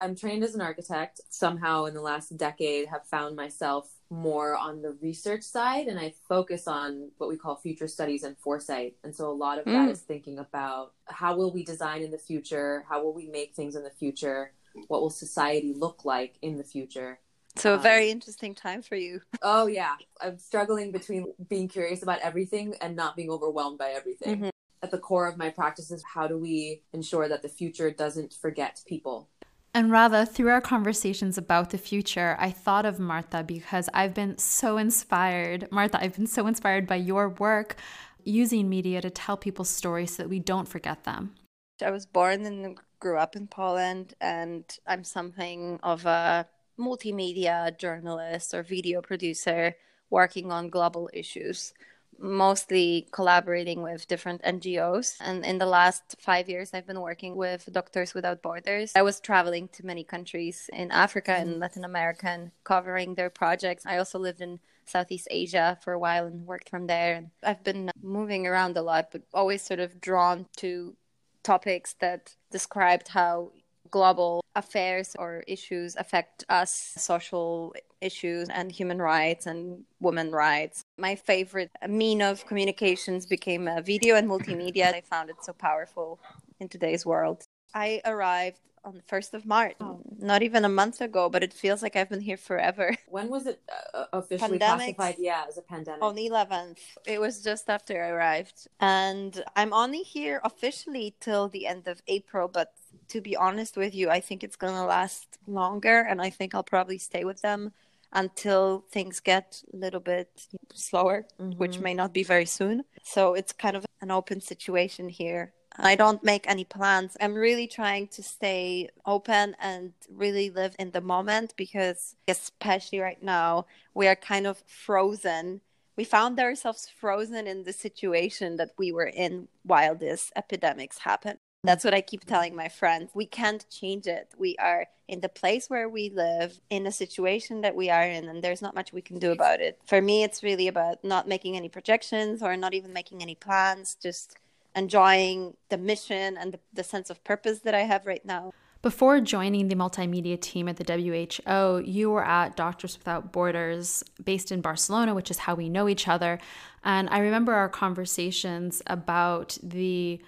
I'm 0.00 0.14
trained 0.14 0.44
as 0.44 0.54
an 0.54 0.60
architect. 0.60 1.20
Somehow, 1.30 1.86
in 1.86 1.94
the 1.94 2.00
last 2.00 2.36
decade, 2.36 2.86
have 2.86 3.06
found 3.06 3.34
myself 3.34 3.90
more 4.10 4.56
on 4.56 4.80
the 4.80 4.96
research 5.02 5.42
side 5.42 5.86
and 5.86 5.98
I 5.98 6.14
focus 6.28 6.66
on 6.66 7.10
what 7.18 7.28
we 7.28 7.36
call 7.36 7.56
future 7.56 7.88
studies 7.88 8.22
and 8.22 8.36
foresight. 8.38 8.96
And 9.04 9.14
so 9.14 9.28
a 9.28 9.32
lot 9.32 9.58
of 9.58 9.66
mm. 9.66 9.72
that 9.72 9.90
is 9.90 10.00
thinking 10.00 10.38
about 10.38 10.92
how 11.06 11.36
will 11.36 11.52
we 11.52 11.64
design 11.64 12.02
in 12.02 12.10
the 12.10 12.18
future? 12.18 12.84
How 12.88 13.02
will 13.02 13.12
we 13.12 13.26
make 13.26 13.54
things 13.54 13.76
in 13.76 13.82
the 13.82 13.90
future? 13.90 14.52
What 14.86 15.02
will 15.02 15.10
society 15.10 15.74
look 15.74 16.04
like 16.04 16.36
in 16.40 16.56
the 16.56 16.64
future? 16.64 17.18
So 17.56 17.74
a 17.74 17.78
very 17.78 18.04
um, 18.04 18.12
interesting 18.12 18.54
time 18.54 18.82
for 18.82 18.96
you. 18.96 19.20
oh 19.42 19.66
yeah. 19.66 19.94
I'm 20.20 20.38
struggling 20.38 20.92
between 20.92 21.26
being 21.48 21.68
curious 21.68 22.02
about 22.02 22.20
everything 22.20 22.74
and 22.80 22.96
not 22.96 23.16
being 23.16 23.30
overwhelmed 23.30 23.78
by 23.78 23.90
everything. 23.90 24.36
Mm-hmm. 24.36 24.48
At 24.82 24.92
the 24.92 24.98
core 24.98 25.26
of 25.26 25.36
my 25.36 25.50
practice 25.50 25.90
is 25.90 26.04
how 26.14 26.28
do 26.28 26.38
we 26.38 26.82
ensure 26.92 27.28
that 27.28 27.42
the 27.42 27.48
future 27.48 27.90
doesn't 27.90 28.32
forget 28.32 28.80
people? 28.86 29.28
And 29.78 29.92
Radha, 29.92 30.26
through 30.26 30.48
our 30.48 30.60
conversations 30.60 31.38
about 31.38 31.70
the 31.70 31.78
future, 31.78 32.36
I 32.40 32.50
thought 32.50 32.84
of 32.84 32.98
Martha 32.98 33.44
because 33.44 33.88
I've 33.94 34.12
been 34.12 34.36
so 34.36 34.76
inspired. 34.76 35.70
Martha, 35.70 36.02
I've 36.02 36.16
been 36.16 36.26
so 36.26 36.48
inspired 36.48 36.88
by 36.88 36.96
your 36.96 37.28
work 37.28 37.76
using 38.24 38.68
media 38.68 39.00
to 39.00 39.08
tell 39.08 39.36
people's 39.36 39.70
stories 39.70 40.16
so 40.16 40.24
that 40.24 40.28
we 40.28 40.40
don't 40.40 40.66
forget 40.66 41.04
them. 41.04 41.36
I 41.80 41.92
was 41.92 42.06
born 42.06 42.44
and 42.44 42.76
grew 42.98 43.18
up 43.18 43.36
in 43.36 43.46
Poland, 43.46 44.14
and 44.20 44.64
I'm 44.84 45.04
something 45.04 45.78
of 45.84 46.04
a 46.06 46.48
multimedia 46.76 47.78
journalist 47.78 48.54
or 48.54 48.64
video 48.64 49.00
producer 49.00 49.76
working 50.10 50.50
on 50.50 50.70
global 50.70 51.08
issues 51.12 51.72
mostly 52.18 53.08
collaborating 53.12 53.82
with 53.82 54.08
different 54.08 54.42
NGOs. 54.42 55.16
And 55.20 55.44
in 55.44 55.58
the 55.58 55.66
last 55.66 56.16
five 56.20 56.48
years, 56.48 56.70
I've 56.74 56.86
been 56.86 57.00
working 57.00 57.36
with 57.36 57.68
Doctors 57.72 58.14
Without 58.14 58.42
Borders. 58.42 58.92
I 58.96 59.02
was 59.02 59.20
traveling 59.20 59.68
to 59.68 59.86
many 59.86 60.04
countries 60.04 60.68
in 60.72 60.90
Africa 60.90 61.32
and 61.32 61.50
mm-hmm. 61.50 61.60
Latin 61.60 61.84
America 61.84 62.28
and 62.28 62.50
covering 62.64 63.14
their 63.14 63.30
projects. 63.30 63.86
I 63.86 63.98
also 63.98 64.18
lived 64.18 64.40
in 64.40 64.58
Southeast 64.84 65.28
Asia 65.30 65.78
for 65.82 65.92
a 65.92 65.98
while 65.98 66.26
and 66.26 66.46
worked 66.46 66.68
from 66.68 66.86
there. 66.86 67.14
And 67.14 67.30
I've 67.42 67.62
been 67.62 67.90
moving 68.02 68.46
around 68.46 68.76
a 68.76 68.82
lot, 68.82 69.10
but 69.12 69.22
always 69.32 69.62
sort 69.62 69.80
of 69.80 70.00
drawn 70.00 70.46
to 70.58 70.96
topics 71.42 71.94
that 72.00 72.34
described 72.50 73.08
how 73.08 73.52
global 73.90 74.42
affairs 74.58 75.16
or 75.18 75.44
issues 75.46 75.96
affect 75.96 76.44
us, 76.48 76.70
social 76.96 77.74
issues 78.00 78.48
and 78.48 78.70
human 78.70 79.00
rights 79.00 79.46
and 79.46 79.84
women 80.00 80.30
rights. 80.30 80.84
My 80.98 81.14
favorite 81.14 81.70
mean 81.88 82.20
of 82.22 82.46
communications 82.46 83.26
became 83.26 83.68
video 83.84 84.16
and 84.16 84.28
multimedia. 84.28 84.92
I 84.94 85.00
found 85.00 85.30
it 85.30 85.36
so 85.42 85.52
powerful 85.52 86.18
in 86.60 86.68
today's 86.68 87.06
world. 87.06 87.44
I 87.74 88.00
arrived 88.04 88.60
on 88.84 88.94
the 88.94 89.02
1st 89.02 89.34
of 89.34 89.46
March, 89.46 89.76
oh. 89.80 90.00
not 90.18 90.42
even 90.42 90.64
a 90.64 90.68
month 90.68 91.00
ago, 91.00 91.28
but 91.28 91.42
it 91.42 91.52
feels 91.52 91.82
like 91.82 91.94
I've 91.96 92.08
been 92.08 92.20
here 92.20 92.36
forever. 92.36 92.94
When 93.08 93.28
was 93.28 93.46
it 93.46 93.60
uh, 93.94 94.04
officially 94.12 94.58
Pandemic, 94.58 94.96
classified? 94.96 95.16
Yeah, 95.18 95.44
as 95.48 95.58
a 95.58 95.62
pandemic. 95.62 96.02
On 96.02 96.14
the 96.14 96.28
11th. 96.28 96.78
It 97.06 97.20
was 97.20 97.42
just 97.42 97.68
after 97.68 97.94
I 98.02 98.08
arrived. 98.08 98.68
And 98.80 99.44
I'm 99.56 99.72
only 99.72 100.02
here 100.16 100.40
officially 100.44 101.14
till 101.20 101.48
the 101.48 101.66
end 101.66 101.86
of 101.86 102.02
April, 102.06 102.48
but 102.48 102.72
to 103.08 103.20
be 103.20 103.36
honest 103.36 103.76
with 103.76 103.94
you, 103.94 104.10
I 104.10 104.20
think 104.20 104.42
it's 104.42 104.56
going 104.56 104.74
to 104.74 104.84
last 104.84 105.38
longer 105.46 106.00
and 106.00 106.20
I 106.20 106.30
think 106.30 106.54
I'll 106.54 106.62
probably 106.62 106.98
stay 106.98 107.24
with 107.24 107.40
them 107.42 107.72
until 108.12 108.84
things 108.90 109.20
get 109.20 109.62
a 109.72 109.76
little 109.76 110.00
bit 110.00 110.46
slower, 110.74 111.26
mm-hmm. 111.40 111.58
which 111.58 111.78
may 111.78 111.94
not 111.94 112.12
be 112.12 112.22
very 112.22 112.46
soon. 112.46 112.84
So 113.02 113.34
it's 113.34 113.52
kind 113.52 113.76
of 113.76 113.84
an 114.00 114.10
open 114.10 114.40
situation 114.40 115.08
here. 115.08 115.52
I 115.80 115.94
don't 115.94 116.24
make 116.24 116.48
any 116.48 116.64
plans. 116.64 117.16
I'm 117.20 117.34
really 117.34 117.68
trying 117.68 118.08
to 118.08 118.22
stay 118.22 118.88
open 119.06 119.54
and 119.60 119.92
really 120.10 120.50
live 120.50 120.74
in 120.78 120.90
the 120.90 121.00
moment 121.00 121.54
because, 121.56 122.16
especially 122.26 122.98
right 122.98 123.22
now, 123.22 123.66
we 123.94 124.08
are 124.08 124.16
kind 124.16 124.46
of 124.46 124.62
frozen. 124.66 125.60
We 125.96 126.02
found 126.02 126.40
ourselves 126.40 126.88
frozen 127.00 127.46
in 127.46 127.62
the 127.62 127.72
situation 127.72 128.56
that 128.56 128.70
we 128.76 128.90
were 128.90 129.06
in 129.06 129.46
while 129.62 129.94
this 129.94 130.32
epidemics 130.34 130.98
happened. 130.98 131.38
That's 131.64 131.84
what 131.84 131.94
I 131.94 132.00
keep 132.00 132.24
telling 132.24 132.54
my 132.54 132.68
friends. 132.68 133.10
We 133.14 133.26
can't 133.26 133.68
change 133.68 134.06
it. 134.06 134.28
We 134.38 134.56
are 134.58 134.86
in 135.08 135.20
the 135.20 135.28
place 135.28 135.68
where 135.68 135.88
we 135.88 136.08
live, 136.10 136.60
in 136.70 136.86
a 136.86 136.92
situation 136.92 137.62
that 137.62 137.74
we 137.74 137.90
are 137.90 138.04
in, 138.04 138.28
and 138.28 138.44
there's 138.44 138.62
not 138.62 138.74
much 138.74 138.92
we 138.92 139.02
can 139.02 139.18
do 139.18 139.32
about 139.32 139.60
it. 139.60 139.78
For 139.84 140.00
me, 140.00 140.22
it's 140.22 140.42
really 140.42 140.68
about 140.68 141.02
not 141.02 141.26
making 141.26 141.56
any 141.56 141.68
projections 141.68 142.42
or 142.42 142.56
not 142.56 142.74
even 142.74 142.92
making 142.92 143.22
any 143.22 143.34
plans, 143.34 143.96
just 144.00 144.36
enjoying 144.76 145.56
the 145.68 145.78
mission 145.78 146.36
and 146.36 146.52
the, 146.52 146.60
the 146.72 146.84
sense 146.84 147.10
of 147.10 147.24
purpose 147.24 147.60
that 147.60 147.74
I 147.74 147.80
have 147.80 148.06
right 148.06 148.24
now. 148.24 148.52
Before 148.80 149.20
joining 149.20 149.66
the 149.66 149.74
multimedia 149.74 150.40
team 150.40 150.68
at 150.68 150.76
the 150.76 150.84
WHO, 150.84 151.82
you 151.84 152.10
were 152.10 152.24
at 152.24 152.54
Doctors 152.54 152.96
Without 152.96 153.32
Borders, 153.32 154.04
based 154.22 154.52
in 154.52 154.60
Barcelona, 154.60 155.14
which 155.14 155.32
is 155.32 155.38
how 155.38 155.56
we 155.56 155.68
know 155.68 155.88
each 155.88 156.06
other. 156.06 156.38
And 156.84 157.08
I 157.10 157.18
remember 157.18 157.54
our 157.54 157.68
conversations 157.68 158.80
about 158.86 159.58
the 159.60 160.20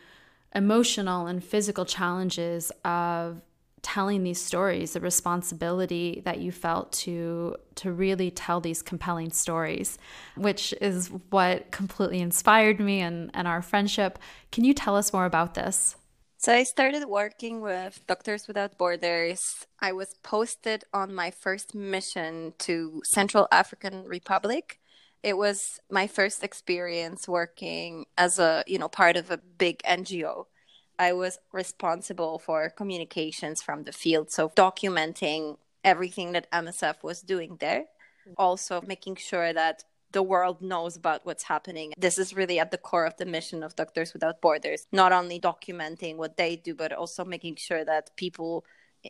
emotional 0.54 1.26
and 1.26 1.42
physical 1.42 1.85
challenges 1.85 2.73
of 2.85 3.42
telling 3.83 4.23
these 4.23 4.40
stories 4.40 4.92
the 4.92 5.00
responsibility 5.00 6.21
that 6.25 6.38
you 6.38 6.52
felt 6.52 6.92
to 6.92 7.57
to 7.75 7.90
really 7.90 8.30
tell 8.30 8.61
these 8.61 8.83
compelling 8.83 9.30
stories 9.30 9.97
which 10.37 10.75
is 10.83 11.09
what 11.30 11.71
completely 11.71 12.21
inspired 12.21 12.78
me 12.78 13.00
and 13.00 13.30
and 13.33 13.49
our 13.49 13.62
friendship. 13.62 14.19
Can 14.52 14.64
you 14.64 14.75
tell 14.75 14.97
us 14.97 15.12
more 15.12 15.25
about 15.25 15.54
this? 15.54 15.97
So 16.37 16.54
I 16.54 16.62
started 16.62 17.04
working 17.04 17.61
with 17.61 18.00
Doctors 18.07 18.49
Without 18.49 18.78
Borders. 18.78 19.66
I 19.78 19.92
was 19.92 20.14
posted 20.23 20.85
on 20.92 21.14
my 21.14 21.30
first 21.30 21.75
mission 21.75 22.54
to 22.61 23.02
Central 23.04 23.47
African 23.52 24.04
Republic 24.04 24.80
it 25.23 25.37
was 25.37 25.81
my 25.91 26.07
first 26.07 26.43
experience 26.43 27.29
working 27.29 28.07
as 28.17 28.39
a 28.39 28.65
you 28.67 28.79
know 28.79 28.89
part 28.89 29.17
of 29.17 29.31
a 29.31 29.37
big 29.37 29.83
ngo 29.83 30.47
i 30.99 31.12
was 31.12 31.39
responsible 31.53 32.39
for 32.39 32.71
communications 32.71 33.62
from 33.62 33.85
the 33.85 33.93
field 33.93 34.31
so 34.31 34.49
documenting 34.50 35.57
everything 35.85 36.33
that 36.33 36.50
msf 36.50 37.03
was 37.03 37.23
doing 37.23 37.57
there. 37.61 37.87
Also 38.37 38.81
making 38.83 39.17
sure 39.17 39.53
that 39.53 39.85
the 40.12 40.23
world 40.23 40.61
knows 40.61 40.97
about 40.97 41.25
what's 41.25 41.45
happening. 41.45 41.93
This 41.97 42.19
is 42.19 42.35
really 42.35 42.59
at 42.59 42.71
the 42.71 42.79
core 42.79 43.07
of 43.07 43.17
the 43.17 43.27
mission 43.27 43.62
of 43.62 43.77
Doctors 43.77 44.12
Without 44.12 44.41
Borders, 44.41 44.87
not 44.93 45.12
only 45.12 45.39
documenting 45.39 46.17
what 46.17 46.37
they 46.37 46.57
do, 46.57 46.75
but 46.75 46.93
also 46.93 47.25
making 47.25 47.57
sure 47.57 47.85
that 47.85 48.11
people 48.17 48.65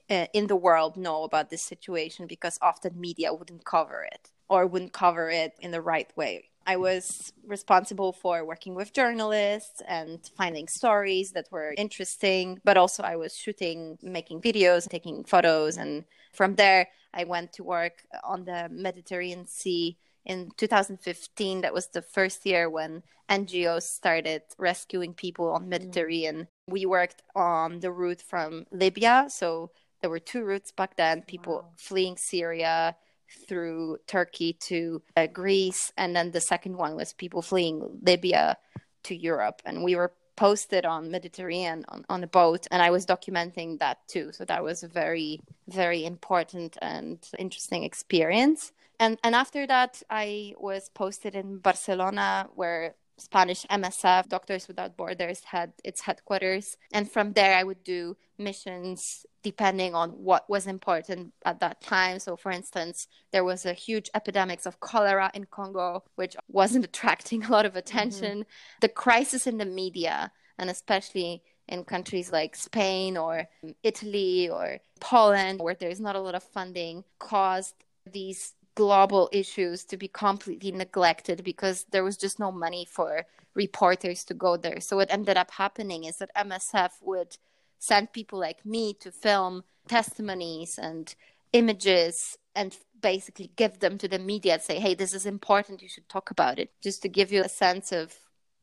eh, 0.09 0.27
in 0.33 0.47
the 0.47 0.57
world 0.57 0.97
know 0.97 1.25
about 1.25 1.51
this 1.51 1.63
situation 1.63 2.27
because 2.27 2.59
often 2.61 3.01
media 3.01 3.33
wouldn't 3.33 3.65
cover 3.65 4.07
it 4.11 4.31
or 4.51 4.67
wouldn't 4.67 4.93
cover 4.93 5.31
it 5.31 5.55
in 5.61 5.71
the 5.71 5.81
right 5.81 6.15
way. 6.17 6.51
I 6.67 6.77
was 6.77 7.33
responsible 7.47 8.13
for 8.13 8.45
working 8.45 8.75
with 8.75 8.93
journalists 8.93 9.81
and 9.89 10.21
finding 10.37 10.69
stories 10.69 11.33
that 11.33 11.47
were 11.51 11.75
interesting, 11.79 12.61
but 12.65 12.77
also 12.77 13.03
I 13.03 13.17
was 13.17 13.35
shooting, 13.35 13.97
making 14.03 14.43
videos, 14.43 14.89
taking 14.89 15.25
photos. 15.25 15.79
And 15.79 16.05
from 16.33 16.57
there, 16.57 16.89
I 17.15 17.25
went 17.25 17.53
to 17.55 17.65
work 17.65 18.03
on 18.23 18.45
the 18.45 18.69
Mediterranean 18.71 19.47
Sea 19.47 19.97
in 20.27 20.51
2015. 20.59 21.63
That 21.63 21.73
was 21.73 21.87
the 21.87 22.03
first 22.03 22.45
year 22.45 22.69
when 22.69 23.03
NGOs 23.31 23.85
started 23.85 24.43
rescuing 24.59 25.15
people 25.15 25.51
on 25.51 25.65
mm. 25.65 25.69
Mediterranean. 25.69 26.37
Mm. 26.37 26.47
We 26.69 26.87
worked 26.87 27.23
on 27.35 27.81
the 27.81 27.91
route 27.91 28.23
from 28.23 28.67
Libya. 28.71 29.27
So 29.29 29.71
there 30.01 30.11
were 30.11 30.19
two 30.19 30.45
routes 30.45 30.73
back 30.73 30.97
then 30.97 31.23
people 31.23 31.55
wow. 31.55 31.69
fleeing 31.77 32.17
Syria 32.17 32.97
through 33.47 33.99
Turkey 34.07 34.55
to 34.69 35.03
uh, 35.17 35.27
Greece, 35.27 35.93
and 35.97 36.15
then 36.15 36.31
the 36.31 36.41
second 36.41 36.77
one 36.77 36.97
was 36.97 37.13
people 37.13 37.43
fleeing 37.43 38.01
Libya 38.03 38.57
to 39.05 39.17
Europe, 39.17 39.63
and 39.65 39.83
we 39.83 39.97
were 39.97 40.13
posted 40.37 40.87
on 40.87 41.11
Mediterranean 41.11 41.85
on, 41.89 42.05
on 42.09 42.25
a 42.25 42.27
boat, 42.27 42.67
and 42.71 42.83
I 42.83 42.91
was 42.91 43.05
documenting 43.05 43.79
that 43.79 43.99
too. 44.09 44.33
So 44.33 44.45
that 44.47 44.65
was 44.65 44.83
a 44.83 44.89
very 44.89 45.41
very 45.69 46.05
important 46.05 46.77
and 46.81 47.19
interesting 47.39 47.85
experience. 47.85 48.73
And 48.99 49.19
and 49.23 49.35
after 49.35 49.67
that, 49.67 50.03
I 50.11 50.55
was 50.59 50.89
posted 50.91 51.35
in 51.35 51.59
Barcelona, 51.59 52.49
where 52.55 52.95
Spanish 53.21 53.67
MSF, 53.67 54.29
Doctors 54.29 54.67
Without 54.67 54.97
Borders, 54.97 55.45
had 55.45 55.73
its 55.85 56.01
headquarters. 56.01 56.77
And 56.93 57.11
from 57.11 57.33
there, 57.33 57.57
I 57.57 57.65
would 57.65 57.85
do 57.85 58.17
missions 58.39 59.27
depending 59.43 59.95
on 59.95 60.11
what 60.11 60.49
was 60.49 60.67
important 60.67 61.33
at 61.45 61.61
that 61.61 61.81
time. 61.81 62.19
So, 62.19 62.37
for 62.37 62.51
instance, 62.51 63.07
there 63.33 63.45
was 63.45 63.65
a 63.65 63.73
huge 63.73 64.11
epidemic 64.15 64.67
of 64.67 64.81
cholera 64.81 65.31
in 65.35 65.47
Congo, 65.47 66.05
which 66.17 66.37
wasn't 66.49 66.85
attracting 66.91 67.45
a 67.45 67.51
lot 67.51 67.67
of 67.67 67.77
attention. 67.77 68.41
Mm-hmm. 68.41 68.81
The 68.81 68.89
crisis 68.89 69.47
in 69.47 69.59
the 69.59 69.65
media, 69.65 70.33
and 70.59 70.69
especially 70.69 71.43
in 71.69 71.85
countries 71.85 72.33
like 72.33 72.57
Spain 72.57 73.17
or 73.17 73.47
Italy 73.83 74.49
or 74.49 74.79
Poland, 74.99 75.61
where 75.61 75.75
there's 75.75 76.01
not 76.01 76.17
a 76.17 76.21
lot 76.21 76.35
of 76.35 76.43
funding, 76.43 77.05
caused 77.19 77.75
these 78.11 78.55
global 78.81 79.29
issues 79.31 79.85
to 79.85 79.99
be 79.99 80.09
completely 80.09 80.73
neglected 80.73 81.45
because 81.45 81.85
there 81.91 82.03
was 82.03 82.17
just 82.17 82.39
no 82.39 82.51
money 82.51 82.87
for 82.91 83.27
reporters 83.55 84.25
to 84.25 84.33
go 84.33 84.57
there. 84.57 84.81
So 84.81 84.97
what 84.97 85.13
ended 85.13 85.37
up 85.37 85.51
happening 85.51 86.05
is 86.05 86.17
that 86.17 86.35
MSF 86.35 86.93
would 87.03 87.37
send 87.79 88.15
people 88.15 88.39
like 88.39 88.65
me 88.65 88.95
to 89.03 89.13
film 89.13 89.65
testimonies 89.87 90.79
and 90.79 91.15
images 91.53 92.39
and 92.55 92.75
basically 93.03 93.51
give 93.55 93.81
them 93.81 93.99
to 93.99 94.09
the 94.09 94.19
media 94.19 94.55
and 94.55 94.63
say, 94.63 94.79
hey, 94.79 94.95
this 94.95 95.13
is 95.13 95.27
important, 95.27 95.83
you 95.83 95.89
should 95.89 96.09
talk 96.09 96.31
about 96.31 96.59
it, 96.59 96.71
just 96.81 97.03
to 97.03 97.09
give 97.11 97.31
you 97.31 97.43
a 97.45 97.51
sense 97.51 97.93
of 97.93 98.15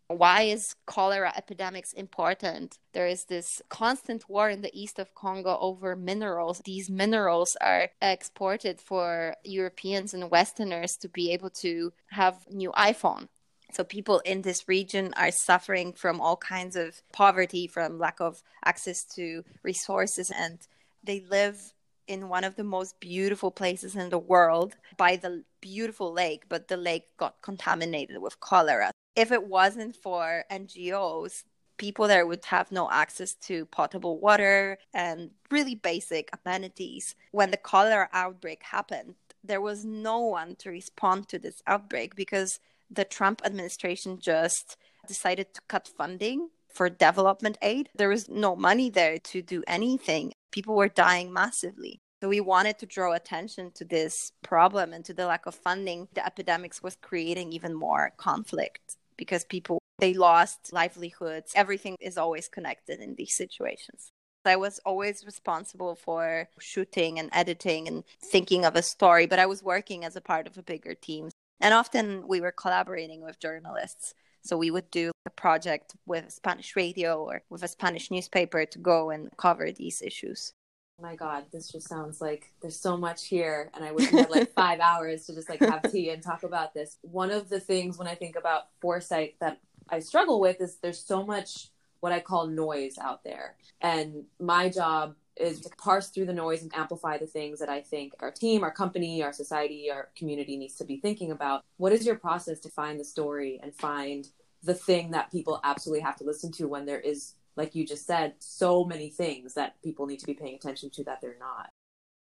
why 0.08 0.44
is 0.44 0.76
cholera 0.86 1.34
epidemics 1.36 1.94
important? 1.94 2.78
There 2.94 3.08
is 3.08 3.26
this 3.26 3.62
constant 3.70 4.30
war 4.30 4.50
in 4.50 4.62
the 4.62 4.72
east 4.74 5.00
of 5.00 5.14
congo 5.14 5.58
over 5.60 5.96
minerals. 5.96 6.62
These 6.64 6.90
minerals 6.90 7.58
are 7.62 7.90
exported 8.02 8.80
for 8.80 9.36
europeans 9.44 10.14
and 10.14 10.32
westerners 10.32 10.96
to 11.02 11.10
be 11.10 11.32
able 11.32 11.50
to 11.62 11.92
have 12.12 12.46
new 12.50 12.72
iphone. 12.72 13.28
So 13.74 13.84
people 13.84 14.20
in 14.20 14.44
this 14.44 14.68
region 14.68 15.14
are 15.18 15.32
suffering 15.32 15.92
from 15.92 16.22
all 16.22 16.38
kinds 16.38 16.78
of 16.78 17.02
poverty 17.12 17.68
from 17.68 18.00
lack 18.00 18.22
of 18.22 18.42
access 18.64 19.04
to 19.16 19.44
resources 19.62 20.32
and 20.34 20.60
they 21.04 21.20
live 21.30 21.74
in 22.08 22.30
one 22.30 22.44
of 22.44 22.56
the 22.56 22.64
most 22.64 23.00
beautiful 23.00 23.52
places 23.52 23.96
in 23.96 24.10
the 24.10 24.18
world 24.18 24.76
by 24.98 25.16
the 25.16 25.44
beautiful 25.62 26.12
lake, 26.12 26.44
but 26.50 26.68
the 26.68 26.78
lake 26.78 27.06
got 27.18 27.42
contaminated 27.42 28.22
with 28.22 28.40
cholera 28.40 28.92
if 29.18 29.32
it 29.32 29.48
wasn't 29.48 29.96
for 29.96 30.46
NGOs, 30.52 31.44
people 31.78 32.08
there 32.08 32.28
would 32.28 32.46
have 32.46 32.72
no 32.72 32.90
access 32.92 33.34
to 33.34 33.66
potable 33.66 34.20
water 34.20 34.78
and 34.94 35.32
really 35.50 35.74
basic 35.74 36.30
amenities. 36.38 37.16
When 37.32 37.50
the 37.50 37.58
cholera 37.58 38.10
outbreak 38.14 38.62
happened, 38.62 39.16
there 39.44 39.60
was 39.60 39.84
no 39.84 40.20
one 40.20 40.56
to 40.58 40.70
respond 40.70 41.28
to 41.30 41.40
this 41.40 41.64
outbreak 41.66 42.16
because 42.16 42.60
the 42.92 43.06
Trump 43.06 43.42
administration 43.44 44.20
just 44.20 44.78
decided 45.08 45.52
to 45.56 45.62
cut 45.68 45.88
funding 45.88 46.50
for 46.78 46.90
development 46.90 47.58
aid. 47.64 47.90
There 47.96 48.10
was 48.10 48.30
no 48.30 48.56
money 48.56 48.92
there 48.92 49.18
to 49.18 49.42
do 49.42 49.64
anything. 49.68 50.34
People 50.52 50.76
were 50.76 50.88
dying 50.90 51.34
massively. 51.34 52.00
So 52.22 52.30
we 52.30 52.40
wanted 52.40 52.78
to 52.80 52.86
draw 52.86 53.14
attention 53.14 53.72
to 53.76 53.86
this 53.86 54.32
problem 54.44 54.94
and 54.94 55.04
to 55.06 55.14
the 55.14 55.26
lack 55.26 55.48
of 55.48 55.56
funding. 55.56 56.08
The 56.14 56.26
epidemics 56.26 56.84
was 56.84 56.96
creating 57.02 57.52
even 57.52 57.74
more 57.74 58.12
conflict 58.18 58.96
because 59.18 59.44
people 59.44 59.80
they 60.00 60.14
lost 60.14 60.72
livelihoods. 60.72 61.52
Everything 61.56 61.96
is 62.00 62.18
always 62.18 62.48
connected 62.48 63.00
in 63.00 63.16
these 63.16 63.36
situations. 63.36 64.12
I 64.46 64.56
was 64.56 64.80
always 64.86 65.26
responsible 65.26 65.96
for 65.96 66.48
shooting 66.60 67.20
and 67.20 67.30
editing 67.34 67.88
and 67.88 68.04
thinking 68.22 68.64
of 68.64 68.76
a 68.76 68.84
story, 68.84 69.26
but 69.26 69.40
I 69.40 69.48
was 69.48 69.64
working 69.64 70.06
as 70.06 70.16
a 70.16 70.22
part 70.22 70.48
of 70.48 70.58
a 70.58 70.64
bigger 70.64 70.94
team. 70.94 71.32
And 71.60 71.74
often 71.74 72.28
we 72.28 72.40
were 72.40 72.52
collaborating 72.52 73.24
with 73.24 73.40
journalists. 73.40 74.14
So 74.48 74.58
we 74.58 74.72
would 74.72 74.90
do 74.92 75.12
a 75.26 75.30
project 75.30 75.96
with 76.06 76.32
Spanish 76.32 76.76
radio 76.78 77.22
or 77.22 77.42
with 77.50 77.64
a 77.64 77.68
Spanish 77.68 78.10
newspaper 78.10 78.66
to 78.66 78.80
go 78.80 79.10
and 79.10 79.30
cover 79.36 79.74
these 79.74 80.02
issues. 80.02 80.54
Oh 81.00 81.04
my 81.04 81.18
God, 81.18 81.44
this 81.52 81.70
just 81.70 81.90
sounds 81.90 82.22
like 82.22 82.54
there's 82.62 82.80
so 82.80 82.96
much 82.96 83.28
here, 83.28 83.70
and 83.76 83.84
I 83.84 83.92
wish 83.92 84.12
we 84.12 84.20
had 84.20 84.32
like 84.32 84.54
five 84.54 84.80
hours 84.92 85.26
to 85.26 85.36
just 85.36 85.50
like 85.50 85.60
have 85.60 85.92
tea 85.92 86.10
and 86.12 86.24
talk 86.24 86.44
about 86.44 86.74
this. 86.74 86.98
One 87.02 87.30
of 87.30 87.50
the 87.50 87.60
things 87.60 87.98
when 87.98 88.08
I 88.08 88.16
think 88.16 88.38
about 88.38 88.70
foresight 88.82 89.36
that 89.42 89.60
I 89.90 90.00
struggle 90.00 90.40
with 90.40 90.62
is 90.62 90.78
there's 90.78 91.04
so 91.04 91.26
much 91.26 91.68
what 92.00 92.12
I 92.12 92.20
call 92.20 92.48
noise 92.48 92.98
out 92.98 93.24
there. 93.24 93.56
And 93.82 94.24
my 94.40 94.70
job 94.70 95.16
is 95.36 95.62
to 95.62 95.70
parse 95.78 96.10
through 96.10 96.26
the 96.26 96.34
noise 96.34 96.64
and 96.64 96.76
amplify 96.76 97.18
the 97.18 97.28
things 97.28 97.60
that 97.60 97.70
I 97.70 97.82
think 97.82 98.14
our 98.20 98.32
team, 98.32 98.64
our 98.64 98.72
company, 98.72 99.22
our 99.22 99.34
society, 99.34 99.90
our 99.92 100.10
community 100.16 100.58
needs 100.58 100.76
to 100.76 100.86
be 100.86 100.98
thinking 100.98 101.32
about. 101.32 101.64
What 101.78 101.92
is 101.92 102.06
your 102.06 102.16
process 102.16 102.60
to 102.62 102.70
find 102.70 103.00
the 103.00 103.06
story 103.06 103.60
and 103.62 103.76
find 103.76 104.28
the 104.64 104.74
thing 104.74 105.12
that 105.12 105.32
people 105.32 105.60
absolutely 105.64 106.02
have 106.02 106.16
to 106.18 106.24
listen 106.24 106.52
to 106.54 106.68
when 106.68 106.86
there 106.86 107.00
is, 107.00 107.36
like 107.56 107.76
you 107.76 107.86
just 107.86 108.06
said, 108.06 108.34
so 108.40 108.84
many 108.84 109.10
things 109.10 109.54
that 109.54 109.82
people 109.84 110.06
need 110.06 110.20
to 110.20 110.26
be 110.26 110.34
paying 110.34 110.56
attention 110.56 110.90
to 110.92 111.04
that 111.06 111.22
they're 111.22 111.38
not? 111.40 111.70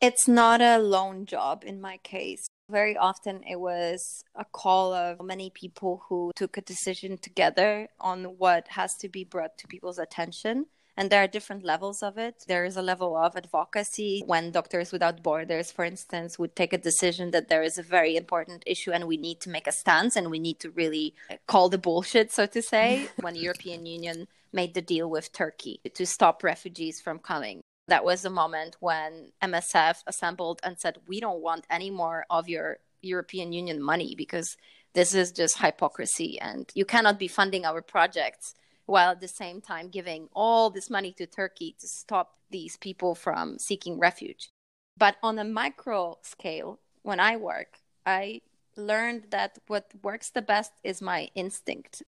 It's 0.01 0.27
not 0.27 0.61
a 0.61 0.79
lone 0.79 1.25
job 1.25 1.63
in 1.65 1.79
my 1.79 1.97
case. 1.97 2.47
Very 2.69 2.97
often 2.97 3.43
it 3.49 3.59
was 3.59 4.23
a 4.35 4.43
call 4.43 4.93
of 4.93 5.21
many 5.23 5.49
people 5.49 6.03
who 6.09 6.31
took 6.35 6.57
a 6.57 6.61
decision 6.61 7.17
together 7.17 7.87
on 7.99 8.37
what 8.37 8.67
has 8.69 8.95
to 8.97 9.09
be 9.09 9.23
brought 9.23 9.57
to 9.59 9.67
people's 9.67 9.99
attention. 9.99 10.65
And 10.95 11.09
there 11.09 11.23
are 11.23 11.27
different 11.27 11.63
levels 11.63 12.03
of 12.03 12.17
it. 12.17 12.43
There 12.47 12.65
is 12.65 12.77
a 12.77 12.81
level 12.81 13.17
of 13.17 13.35
advocacy 13.35 14.23
when 14.25 14.51
Doctors 14.51 14.91
Without 14.91 15.23
Borders, 15.23 15.71
for 15.71 15.85
instance, 15.85 16.37
would 16.37 16.55
take 16.55 16.71
a 16.71 16.77
decision 16.77 17.31
that 17.31 17.47
there 17.47 17.63
is 17.63 17.77
a 17.77 17.83
very 17.83 18.15
important 18.15 18.63
issue 18.67 18.91
and 18.91 19.07
we 19.07 19.17
need 19.17 19.39
to 19.41 19.49
make 19.49 19.65
a 19.65 19.71
stance 19.71 20.15
and 20.15 20.29
we 20.29 20.39
need 20.39 20.59
to 20.59 20.69
really 20.69 21.15
uh, 21.31 21.35
call 21.47 21.69
the 21.69 21.79
bullshit, 21.79 22.31
so 22.31 22.45
to 22.45 22.61
say, 22.61 23.07
when 23.21 23.33
the 23.33 23.39
European 23.39 23.85
Union 23.85 24.27
made 24.51 24.75
the 24.75 24.81
deal 24.81 25.09
with 25.09 25.33
Turkey 25.33 25.79
to 25.95 26.05
stop 26.05 26.43
refugees 26.43 27.01
from 27.01 27.17
coming. 27.17 27.61
That 27.87 28.05
was 28.05 28.21
the 28.21 28.29
moment 28.29 28.77
when 28.79 29.31
MSF 29.41 30.03
assembled 30.05 30.61
and 30.63 30.79
said, 30.79 30.99
We 31.07 31.19
don't 31.19 31.41
want 31.41 31.65
any 31.69 31.89
more 31.89 32.25
of 32.29 32.47
your 32.47 32.77
European 33.01 33.51
Union 33.51 33.81
money 33.81 34.13
because 34.15 34.55
this 34.93 35.13
is 35.13 35.31
just 35.31 35.57
hypocrisy 35.57 36.39
and 36.39 36.71
you 36.75 36.85
cannot 36.85 37.19
be 37.19 37.27
funding 37.27 37.65
our 37.65 37.81
projects 37.81 38.53
while 38.85 39.11
at 39.11 39.21
the 39.21 39.27
same 39.27 39.61
time 39.61 39.89
giving 39.89 40.29
all 40.33 40.69
this 40.69 40.89
money 40.89 41.11
to 41.13 41.25
Turkey 41.25 41.75
to 41.79 41.87
stop 41.87 42.37
these 42.49 42.77
people 42.77 43.15
from 43.15 43.57
seeking 43.57 43.99
refuge. 43.99 44.49
But 44.97 45.17
on 45.23 45.39
a 45.39 45.43
micro 45.43 46.17
scale, 46.21 46.79
when 47.01 47.19
I 47.19 47.35
work, 47.35 47.79
I 48.05 48.41
learned 48.75 49.25
that 49.31 49.59
what 49.67 49.91
works 50.01 50.29
the 50.29 50.41
best 50.41 50.73
is 50.83 51.01
my 51.01 51.29
instinct. 51.35 52.03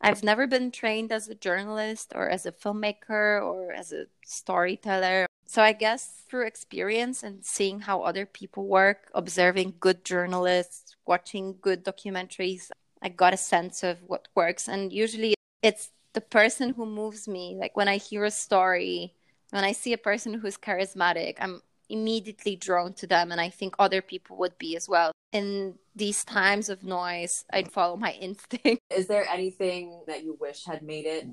I've 0.00 0.22
never 0.22 0.46
been 0.46 0.70
trained 0.70 1.10
as 1.10 1.28
a 1.28 1.34
journalist 1.34 2.12
or 2.14 2.28
as 2.28 2.44
a 2.44 2.52
filmmaker 2.52 3.42
or 3.42 3.72
as 3.72 3.92
a 3.92 4.06
storyteller. 4.24 5.26
So 5.46 5.62
I 5.62 5.72
guess 5.72 6.22
through 6.28 6.46
experience 6.46 7.22
and 7.22 7.44
seeing 7.44 7.80
how 7.80 8.02
other 8.02 8.26
people 8.26 8.66
work, 8.66 9.10
observing 9.14 9.74
good 9.80 10.04
journalists, 10.04 10.96
watching 11.06 11.56
good 11.60 11.84
documentaries, 11.84 12.70
I 13.00 13.08
got 13.08 13.32
a 13.32 13.38
sense 13.38 13.82
of 13.82 13.98
what 14.06 14.28
works. 14.34 14.68
And 14.68 14.92
usually 14.92 15.35
it's 15.66 15.90
the 16.12 16.20
person 16.20 16.74
who 16.74 16.86
moves 16.86 17.26
me. 17.26 17.56
Like 17.58 17.76
when 17.76 17.88
I 17.88 17.96
hear 17.96 18.24
a 18.24 18.30
story, 18.30 19.14
when 19.50 19.64
I 19.64 19.72
see 19.72 19.92
a 19.92 19.98
person 19.98 20.34
who's 20.34 20.56
charismatic, 20.56 21.34
I'm 21.40 21.60
immediately 21.88 22.54
drawn 22.54 22.92
to 22.94 23.06
them. 23.06 23.32
And 23.32 23.40
I 23.40 23.50
think 23.50 23.74
other 23.78 24.00
people 24.00 24.36
would 24.36 24.56
be 24.58 24.76
as 24.76 24.88
well. 24.88 25.10
In 25.32 25.74
these 25.94 26.24
times 26.24 26.68
of 26.68 26.84
noise, 26.84 27.44
I'd 27.52 27.72
follow 27.72 27.96
my 27.96 28.12
instinct. 28.20 28.80
Is 28.90 29.08
there 29.08 29.26
anything 29.28 30.02
that 30.06 30.22
you 30.22 30.36
wish 30.40 30.64
had 30.64 30.82
made 30.82 31.04
it 31.04 31.26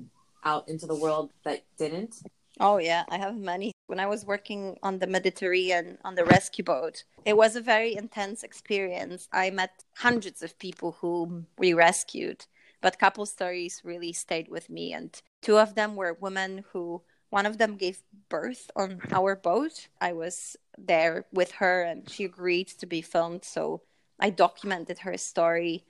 out 0.44 0.68
into 0.68 0.86
the 0.86 0.96
world 0.96 1.30
that 1.44 1.62
didn't? 1.78 2.16
Oh, 2.60 2.78
yeah, 2.78 3.04
I 3.08 3.18
have 3.18 3.36
many. 3.36 3.72
When 3.86 4.00
I 4.00 4.06
was 4.06 4.24
working 4.24 4.78
on 4.82 4.98
the 4.98 5.06
Mediterranean 5.06 5.98
on 6.04 6.14
the 6.14 6.24
rescue 6.24 6.64
boat, 6.64 7.04
it 7.24 7.36
was 7.36 7.56
a 7.56 7.60
very 7.60 7.96
intense 7.96 8.42
experience. 8.42 9.28
I 9.32 9.50
met 9.50 9.84
hundreds 9.96 10.42
of 10.42 10.58
people 10.58 10.92
who 11.00 11.44
we 11.58 11.74
rescued, 11.74 12.46
but 12.84 12.98
couple 12.98 13.24
stories 13.24 13.80
really 13.82 14.12
stayed 14.12 14.46
with 14.48 14.68
me. 14.68 14.92
And 14.92 15.10
two 15.40 15.56
of 15.56 15.74
them 15.74 15.96
were 15.96 16.18
women 16.20 16.66
who, 16.70 17.00
one 17.30 17.46
of 17.46 17.56
them 17.56 17.76
gave 17.76 18.02
birth 18.28 18.70
on 18.76 19.00
our 19.10 19.34
boat. 19.34 19.88
I 20.02 20.12
was 20.12 20.54
there 20.76 21.24
with 21.32 21.52
her 21.52 21.82
and 21.82 22.08
she 22.10 22.24
agreed 22.24 22.68
to 22.80 22.84
be 22.84 23.00
filmed. 23.00 23.42
So 23.42 23.80
I 24.20 24.28
documented 24.28 24.98
her 24.98 25.16
story 25.16 25.84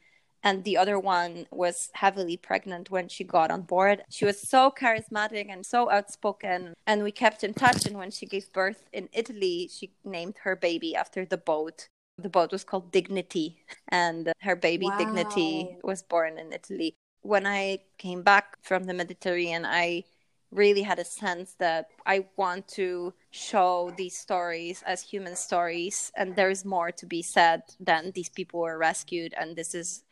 and 0.44 0.62
the 0.62 0.76
other 0.76 0.96
one 0.96 1.48
was 1.50 1.90
heavily 1.94 2.37
pregnant 2.37 2.92
when 2.92 3.09
she 3.09 3.24
got 3.24 3.50
on 3.50 3.62
board. 3.62 4.04
She 4.11 4.26
was 4.26 4.40
so 4.40 4.70
charismatic 4.70 5.46
and 5.48 5.64
so 5.64 5.90
outspoken, 5.90 6.74
and 6.87 7.02
we 7.02 7.12
kept 7.12 7.42
in 7.42 7.54
touch. 7.54 7.87
And 7.87 7.96
when 7.96 8.11
she 8.11 8.26
gave 8.26 8.52
birth 8.52 8.85
in 8.92 9.09
Italy, 9.14 9.70
she 9.72 9.94
named 10.04 10.37
her 10.42 10.54
baby 10.54 10.94
after 10.94 11.24
the 11.24 11.38
boat. 11.38 11.88
The 12.18 12.29
boat 12.29 12.53
was 12.53 12.64
called 12.64 12.92
Dignity, 12.92 13.57
and 13.88 14.33
her 14.40 14.57
baby 14.57 14.87
Wow. 14.87 14.98
Dignity 14.98 15.77
was 15.83 16.03
born 16.03 16.38
in 16.38 16.53
Italy. 16.53 16.94
When 17.22 17.46
I 17.46 17.81
came 17.98 18.22
back 18.22 18.57
from 18.62 18.85
the 18.85 18.94
Mediterranean, 18.94 19.64
I 19.64 20.05
really 20.53 20.83
had 20.83 21.00
a 21.00 21.05
sense 21.05 21.55
that 21.59 21.90
I 22.07 22.27
want 22.37 22.68
to 22.68 23.12
show 23.31 23.92
these 23.96 24.16
stories 24.16 24.83
as 24.87 25.03
human 25.03 25.35
stories, 25.35 26.12
and 26.16 26.37
there 26.37 26.50
is 26.50 26.64
more 26.64 26.92
to 26.92 27.07
be 27.07 27.22
said 27.22 27.62
than 27.81 28.12
these 28.12 28.29
people 28.29 28.61
were 28.61 28.79
rescued, 28.79 29.35
and 29.37 29.57
this 29.57 29.74
is 29.74 30.05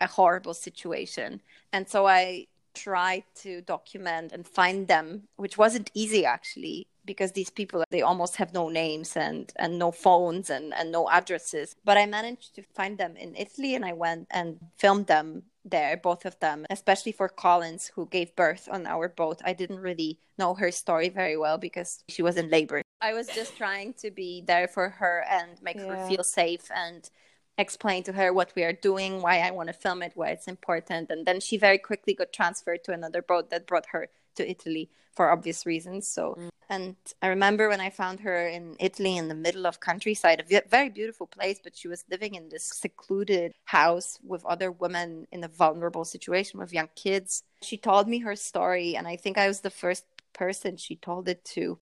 a 0.00 0.06
horrible 0.06 0.54
situation. 0.54 1.42
And 1.72 1.86
so 1.86 2.06
I 2.06 2.46
tried 2.72 3.24
to 3.42 3.60
document 3.60 4.32
and 4.32 4.46
find 4.46 4.88
them, 4.88 5.28
which 5.36 5.58
wasn't 5.58 5.90
easy 5.92 6.24
actually, 6.24 6.86
because 7.10 7.32
these 7.32 7.50
people 7.50 7.82
they 7.90 8.02
almost 8.02 8.36
have 8.36 8.52
no 8.54 8.68
names 8.68 9.16
and 9.16 9.52
and 9.56 9.72
no 9.84 9.90
phones 9.90 10.48
and 10.48 10.72
and 10.78 10.92
no 10.92 11.02
addresses. 11.18 11.74
But 11.84 11.96
I 11.98 12.06
managed 12.06 12.54
to 12.54 12.62
find 12.78 12.94
them 12.98 13.16
in 13.16 13.34
Italy, 13.34 13.74
and 13.74 13.84
I 13.84 13.94
went 13.94 14.28
and 14.30 14.48
filmed 14.76 15.08
them 15.08 15.26
there, 15.64 15.96
both 15.96 16.24
of 16.24 16.38
them, 16.38 16.66
especially 16.70 17.12
for 17.12 17.28
Collins, 17.28 17.90
who 17.94 18.06
gave 18.06 18.36
birth 18.36 18.68
on 18.70 18.86
our 18.86 19.08
boat. 19.08 19.38
I 19.44 19.54
didn't 19.60 19.80
really 19.80 20.20
know 20.38 20.54
her 20.54 20.70
story 20.70 21.08
very 21.08 21.36
well 21.36 21.58
because 21.58 22.04
she 22.08 22.22
was 22.22 22.36
in 22.36 22.48
labor. 22.48 22.82
I 23.00 23.12
was 23.12 23.26
just 23.26 23.56
trying 23.56 23.94
to 24.02 24.10
be 24.10 24.42
there 24.46 24.68
for 24.68 24.88
her 25.00 25.24
and 25.28 25.60
make 25.62 25.80
her 25.80 26.06
feel 26.06 26.22
safe 26.22 26.70
and 26.74 27.10
explain 27.58 28.02
to 28.04 28.12
her 28.12 28.32
what 28.32 28.52
we 28.54 28.62
are 28.62 28.72
doing, 28.72 29.20
why 29.20 29.40
I 29.40 29.50
want 29.50 29.68
to 29.68 29.72
film 29.72 30.02
it, 30.02 30.12
why 30.14 30.28
it's 30.30 30.48
important. 30.48 31.10
And 31.10 31.26
then 31.26 31.40
she 31.40 31.56
very 31.58 31.78
quickly 31.78 32.14
got 32.14 32.32
transferred 32.32 32.84
to 32.84 32.92
another 32.92 33.20
boat 33.20 33.50
that 33.50 33.66
brought 33.66 33.86
her 33.92 34.08
to 34.36 34.48
Italy 34.48 34.90
for 35.14 35.30
obvious 35.30 35.66
reasons. 35.66 36.06
So, 36.06 36.36
mm. 36.38 36.48
And 36.70 36.94
I 37.20 37.26
remember 37.26 37.68
when 37.68 37.80
I 37.80 37.90
found 37.90 38.20
her 38.20 38.46
in 38.46 38.76
Italy 38.78 39.16
in 39.16 39.26
the 39.26 39.34
middle 39.34 39.66
of 39.66 39.80
countryside, 39.80 40.40
a 40.48 40.62
very 40.68 40.88
beautiful 40.88 41.26
place, 41.26 41.58
but 41.62 41.76
she 41.76 41.88
was 41.88 42.04
living 42.08 42.36
in 42.36 42.48
this 42.48 42.64
secluded 42.64 43.52
house 43.64 44.20
with 44.22 44.46
other 44.46 44.70
women 44.70 45.26
in 45.32 45.42
a 45.42 45.48
vulnerable 45.48 46.04
situation 46.04 46.60
with 46.60 46.72
young 46.72 46.88
kids. 46.94 47.42
She 47.60 47.76
told 47.76 48.06
me 48.06 48.20
her 48.20 48.36
story, 48.36 48.94
and 48.94 49.08
I 49.08 49.16
think 49.16 49.36
I 49.36 49.48
was 49.48 49.60
the 49.60 49.70
first 49.70 50.04
person 50.32 50.76
she 50.76 50.94
told 50.94 51.28
it 51.28 51.44
to. 51.56 51.80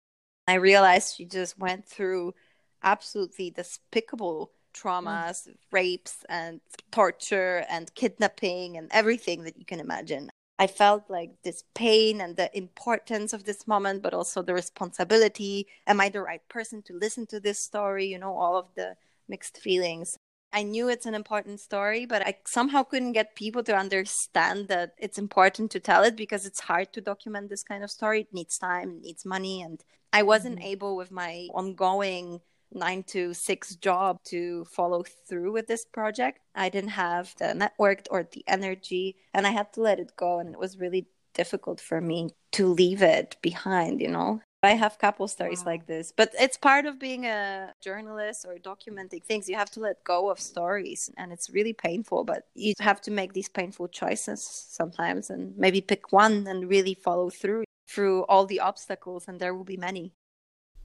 I 0.47 0.53
realized 0.53 1.17
she 1.17 1.25
just 1.25 1.59
went 1.59 1.85
through 1.85 2.33
absolutely 2.81 3.51
despicable 3.51 4.51
mm. 4.73 4.81
traumas, 4.81 5.49
rapes, 5.69 6.23
and 6.29 6.61
torture, 6.91 7.65
and 7.69 7.93
kidnapping, 7.93 8.77
and 8.77 8.87
everything 8.91 9.43
that 9.43 9.57
you 9.59 9.65
can 9.65 9.81
imagine. 9.81 10.29
I 10.59 10.67
felt 10.67 11.03
like 11.09 11.31
this 11.43 11.63
pain 11.75 12.19
and 12.19 12.35
the 12.35 12.55
importance 12.57 13.31
of 13.31 13.43
this 13.43 13.67
moment, 13.67 14.01
but 14.01 14.13
also 14.13 14.41
the 14.41 14.53
responsibility. 14.53 15.67
Am 15.85 16.01
I 16.01 16.09
the 16.09 16.21
right 16.21 16.41
person 16.49 16.81
to 16.83 16.93
listen 16.93 17.27
to 17.27 17.39
this 17.39 17.59
story? 17.59 18.07
You 18.07 18.17
know, 18.17 18.35
all 18.35 18.57
of 18.57 18.67
the 18.75 18.95
mixed 19.27 19.57
feelings. 19.57 20.17
I 20.53 20.63
knew 20.63 20.87
it's 20.87 21.05
an 21.05 21.13
important 21.13 21.59
story, 21.59 22.05
but 22.05 22.25
I 22.25 22.37
somehow 22.45 22.83
couldn't 22.83 23.11
get 23.11 23.35
people 23.35 23.63
to 23.63 23.75
understand 23.75 24.69
that 24.69 24.93
it's 24.97 25.17
important 25.17 25.71
to 25.71 25.79
tell 25.79 26.03
it 26.03 26.15
because 26.15 26.45
it's 26.45 26.61
hard 26.61 26.93
to 26.93 27.01
document 27.01 27.49
this 27.49 27.63
kind 27.63 27.83
of 27.83 27.91
story. 27.91 28.21
It 28.21 28.33
needs 28.33 28.57
time, 28.57 28.91
it 28.91 29.01
needs 29.01 29.25
money. 29.25 29.61
And 29.61 29.83
I 30.13 30.23
wasn't 30.23 30.59
mm-hmm. 30.59 30.67
able 30.69 30.95
with 30.95 31.11
my 31.11 31.47
ongoing 31.53 32.41
nine 32.71 33.03
to 33.03 33.33
six 33.33 33.75
job 33.75 34.17
to 34.25 34.65
follow 34.65 35.03
through 35.27 35.51
with 35.51 35.67
this 35.67 35.85
project. 35.85 36.39
I 36.55 36.69
didn't 36.69 36.91
have 36.91 37.33
the 37.37 37.53
network 37.53 38.07
or 38.11 38.27
the 38.31 38.43
energy, 38.47 39.17
and 39.33 39.47
I 39.47 39.51
had 39.51 39.73
to 39.73 39.81
let 39.81 39.99
it 39.99 40.13
go. 40.15 40.39
And 40.39 40.53
it 40.53 40.59
was 40.59 40.79
really 40.79 41.07
difficult 41.33 41.79
for 41.79 42.01
me 42.01 42.31
to 42.53 42.67
leave 42.67 43.01
it 43.01 43.37
behind, 43.41 44.01
you 44.01 44.09
know? 44.09 44.41
I 44.63 44.71
have 44.71 44.97
couple 44.97 45.27
stories 45.27 45.59
wow. 45.59 45.71
like 45.71 45.85
this, 45.85 46.11
but 46.15 46.33
it's 46.39 46.57
part 46.57 46.87
of 46.87 46.99
being 46.99 47.25
a 47.25 47.73
journalist 47.81 48.45
or 48.45 48.55
documenting 48.55 49.23
things. 49.23 49.47
You 49.47 49.55
have 49.55 49.69
to 49.71 49.79
let 49.79 50.03
go 50.03 50.29
of 50.29 50.39
stories, 50.39 51.11
and 51.15 51.31
it's 51.31 51.49
really 51.51 51.73
painful. 51.73 52.23
But 52.23 52.47
you 52.55 52.73
have 52.79 52.99
to 53.01 53.11
make 53.11 53.33
these 53.33 53.49
painful 53.49 53.87
choices 53.89 54.41
sometimes, 54.43 55.29
and 55.29 55.55
maybe 55.57 55.79
pick 55.79 56.11
one 56.11 56.47
and 56.47 56.67
really 56.67 56.95
follow 56.95 57.29
through 57.29 57.65
through 57.87 58.23
all 58.23 58.45
the 58.45 58.59
obstacles, 58.59 59.25
and 59.27 59.39
there 59.39 59.53
will 59.53 59.63
be 59.63 59.77
many. 59.77 60.11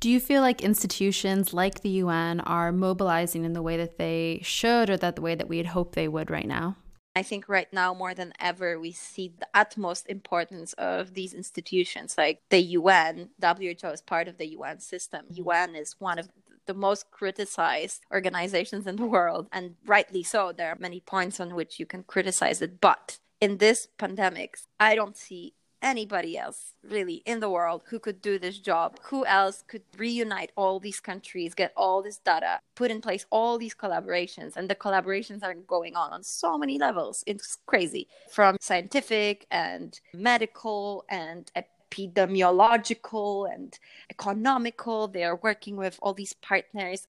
Do 0.03 0.11
you 0.11 0.19
feel 0.19 0.43
like 0.43 0.63
institutions 0.63 1.55
like 1.55 1.83
the 1.83 2.03
UN 2.03 2.41
are 2.41 2.73
mobilizing 2.73 3.45
in 3.45 3.53
the 3.53 3.63
way 3.63 3.77
that 3.77 3.99
they 3.99 4.41
should, 4.43 4.91
or 4.91 4.97
that 4.97 5.15
the 5.15 5.23
way 5.23 5.37
that 5.37 5.49
we'd 5.49 5.67
hope 5.67 5.95
they 5.95 6.09
would 6.09 6.29
right 6.29 6.49
now? 6.49 6.75
I 7.15 7.23
think 7.23 7.49
right 7.49 7.73
now 7.73 7.95
more 7.95 8.13
than 8.13 8.33
ever 8.41 8.81
we 8.81 8.91
see 8.91 9.33
the 9.39 9.47
utmost 9.55 10.09
importance 10.09 10.73
of 10.73 11.15
these 11.15 11.33
institutions 11.33 12.17
like 12.19 12.41
the 12.51 12.59
UN. 12.59 13.29
WHO 13.41 13.87
is 13.91 14.03
part 14.03 14.27
of 14.27 14.39
the 14.39 14.49
UN 14.49 14.81
system. 14.81 15.27
Mm-hmm. 15.27 15.45
UN 15.45 15.77
is 15.77 15.95
one 16.01 16.19
of 16.19 16.31
the 16.67 16.75
most 16.75 17.13
criticized 17.13 18.03
organizations 18.13 18.89
in 18.89 18.97
the 18.97 19.07
world 19.07 19.47
and 19.53 19.77
rightly 19.87 20.25
so. 20.25 20.51
There 20.51 20.71
are 20.71 20.79
many 20.81 20.99
points 20.99 21.39
on 21.39 21.55
which 21.55 21.79
you 21.79 21.87
can 21.87 22.03
criticize 22.03 22.61
it, 22.61 22.81
but 22.81 23.21
in 23.41 23.59
this 23.59 23.87
pandemic, 23.99 24.59
I 24.81 24.97
don't 24.97 25.17
see 25.17 25.55
anybody 25.83 26.39
else 26.39 26.73
really 26.83 27.23
in 27.27 27.41
the 27.41 27.51
world 27.51 27.83
who 27.89 27.99
could 27.99 28.23
do 28.23 28.39
this 28.39 28.59
job. 28.59 28.99
Who 29.05 29.27
else 29.27 29.65
could 29.67 29.83
reunite 29.97 30.53
all 30.57 30.81
these 30.81 31.01
countries, 31.01 31.55
get 31.55 31.73
all 31.77 32.03
this 32.03 32.19
data, 32.19 32.61
put 32.75 32.91
in 32.91 33.01
place 33.01 33.27
all 33.31 33.59
these 33.59 33.75
collaborations? 33.75 34.57
And 34.57 34.69
the 34.69 34.75
collaborations 34.75 35.43
are 35.43 35.55
going 35.55 35.97
on 35.97 36.13
on 36.13 36.23
so 36.23 36.57
many 36.57 36.79
levels. 36.79 37.25
It's 37.27 37.59
crazy 37.67 38.09
from 38.31 38.57
scientific 38.61 39.47
and 39.51 39.99
medical 40.15 41.05
and 41.09 41.51
epidemiological 41.57 43.53
and 43.53 43.79
economical. 44.11 45.09
They 45.09 45.25
are 45.25 45.37
working 45.37 45.77
with 45.77 45.99
all 46.01 46.15
these 46.15 46.33
partners 46.35 47.07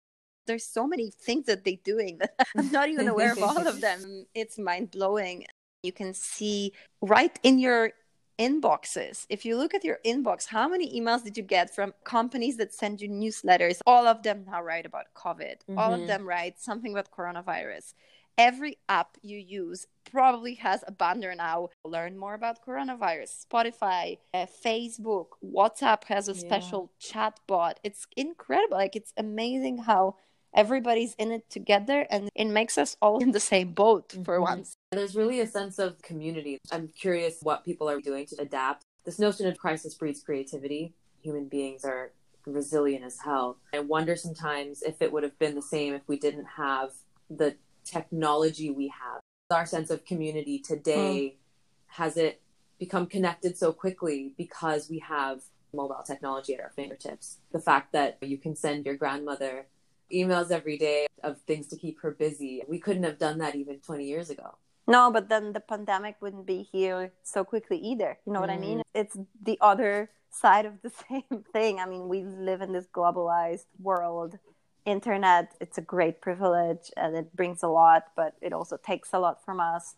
there's 0.47 0.65
so 0.65 0.87
many 0.87 1.11
things 1.11 1.47
that 1.47 1.65
they're 1.65 1.77
doing 1.85 2.19
that 2.19 2.35
I'm 2.57 2.71
not 2.73 2.89
even 2.89 3.09
aware 3.09 3.33
of 3.33 3.43
all 3.43 3.67
of 3.67 3.81
them. 3.81 4.27
It's 4.35 4.59
mind 4.59 4.91
blowing. 4.91 5.47
You 5.83 5.93
can 5.93 6.15
see 6.15 6.73
right 7.01 7.39
in 7.43 7.59
your 7.59 7.93
inboxes. 8.39 9.27
If 9.29 9.45
you 9.45 9.57
look 9.57 9.75
at 9.75 9.85
your 9.85 9.99
inbox, 10.05 10.47
how 10.47 10.69
many 10.69 10.99
emails 10.99 11.25
did 11.25 11.37
you 11.37 11.43
get 11.43 11.75
from 11.75 11.95
companies 12.05 12.57
that 12.57 12.75
send 12.75 13.01
you 13.01 13.09
newsletters? 13.09 13.79
All 13.87 14.07
of 14.07 14.23
them 14.23 14.45
now 14.47 14.63
write 14.63 14.87
about 14.87 15.07
COVID. 15.15 15.57
Mm-hmm. 15.69 15.79
All 15.79 15.93
of 15.93 16.01
mm-hmm. 16.01 16.09
them 16.09 16.29
write 16.29 16.59
something 16.59 16.93
about 16.93 17.11
coronavirus. 17.11 17.95
Every 18.39 18.79
app 18.89 19.19
you 19.21 19.37
use 19.39 19.87
probably 20.11 20.55
has 20.55 20.83
a 20.87 20.93
banner 20.93 21.35
now. 21.35 21.69
Learn 21.85 22.19
more 22.19 22.35
about 22.35 22.65
coronavirus. 22.65 23.47
Spotify, 23.47 24.19
uh, 24.33 24.47
Facebook, 24.65 25.27
WhatsApp 25.45 26.05
has 26.05 26.29
a 26.29 26.35
special 26.35 26.91
yeah. 26.99 27.13
chat 27.13 27.41
bot. 27.47 27.79
It's 27.85 28.07
incredible. 28.17 28.79
Like, 28.79 28.97
it's 28.97 29.13
amazing 29.19 29.79
how 29.79 30.17
everybody's 30.55 31.15
in 31.15 31.31
it 31.33 31.49
together 31.51 32.07
and 32.11 32.29
it 32.35 32.47
makes 32.47 32.77
us 32.79 32.97
all 33.01 33.19
in 33.19 33.33
the 33.33 33.41
same 33.41 33.73
boat 33.73 34.09
mm-hmm. 34.11 34.23
for 34.25 34.41
once. 34.41 34.75
There's 34.91 35.17
really 35.17 35.41
a 35.41 35.47
sense 35.47 35.79
of 35.79 36.01
community. 36.03 36.59
I'm 36.71 36.89
curious 36.89 37.39
what 37.43 37.65
people 37.65 37.89
are 37.89 38.01
doing 38.01 38.27
to 38.27 38.37
adapt. 38.41 38.85
This 39.05 39.19
notion 39.19 39.47
of 39.47 39.59
crisis 39.59 39.95
breeds 39.95 40.23
creativity. 40.23 40.95
Human 41.23 41.49
beings 41.49 41.85
are 41.85 42.13
resilient 42.47 43.05
as 43.05 43.19
hell. 43.21 43.59
I 43.73 43.81
wonder 43.81 44.17
sometimes 44.17 44.83
if 44.83 45.01
it 45.01 45.13
would 45.13 45.23
have 45.23 45.39
been 45.39 45.55
the 45.55 45.63
same 45.63 45.95
if 45.95 46.03
we 46.07 46.19
didn't 46.19 46.47
have 46.57 46.91
the 47.31 47.57
technology 47.85 48.71
we 48.71 48.89
have. 48.89 49.21
Our 49.51 49.67
sense 49.67 49.91
of 49.91 50.05
community 50.05 50.59
today, 50.59 51.37
mm. 51.37 51.97
has 51.97 52.17
it 52.17 52.41
become 52.79 53.07
connected 53.07 53.57
so 53.57 53.73
quickly 53.73 54.35
because 54.37 54.89
we 54.89 54.99
have 55.01 55.43
mobile 55.75 56.03
technology 56.07 56.55
at 56.55 56.61
our 56.61 56.73
fingertips? 56.75 57.39
The 57.53 57.61
fact 57.61 57.93
that 57.93 58.19
you 58.23 58.39
can 58.39 58.57
send 58.57 58.87
your 58.87 58.97
grandmother 58.97 59.67
emails 60.13 60.51
every 60.51 60.79
day 60.79 61.07
of 61.23 61.41
things 61.43 61.67
to 61.69 61.77
keep 61.77 62.01
her 62.01 62.11
busy. 62.11 62.63
We 62.69 62.79
couldn't 62.79 63.05
have 63.05 63.19
done 63.19 63.39
that 63.39 63.55
even 63.55 63.81
20 63.81 64.05
years 64.05 64.31
ago. 64.31 64.57
No, 64.87 65.11
but 65.13 65.29
then 65.29 65.53
the 65.53 65.61
pandemic 65.61 66.17
wouldn't 66.21 66.47
be 66.47 66.63
here 66.63 67.13
so 67.23 67.45
quickly 67.45 67.79
either. 67.79 68.19
You 68.27 68.33
know 68.33 68.41
what 68.41 68.51
mm. 68.51 68.57
I 68.57 68.59
mean? 68.59 68.79
Mm. 68.79 68.83
It's 68.95 69.17
the 69.43 69.59
other 69.61 70.11
side 70.31 70.67
of 70.67 70.83
the 70.83 70.91
same 71.09 71.45
thing. 71.53 71.79
I 71.79 71.87
mean, 71.87 72.09
we 72.09 72.25
live 72.25 72.61
in 72.61 72.73
this 72.73 72.87
globalized 72.87 73.67
world. 73.81 74.39
Internet, 74.85 75.55
it's 75.61 75.79
a 75.79 75.83
great 75.83 76.21
privilege 76.21 76.91
and 76.97 77.17
it 77.17 77.35
brings 77.37 77.63
a 77.63 77.69
lot, 77.69 78.07
but 78.17 78.35
it 78.41 78.53
also 78.53 78.77
takes 78.77 79.11
a 79.13 79.21
lot 79.21 79.45
from 79.45 79.61
us. 79.61 79.95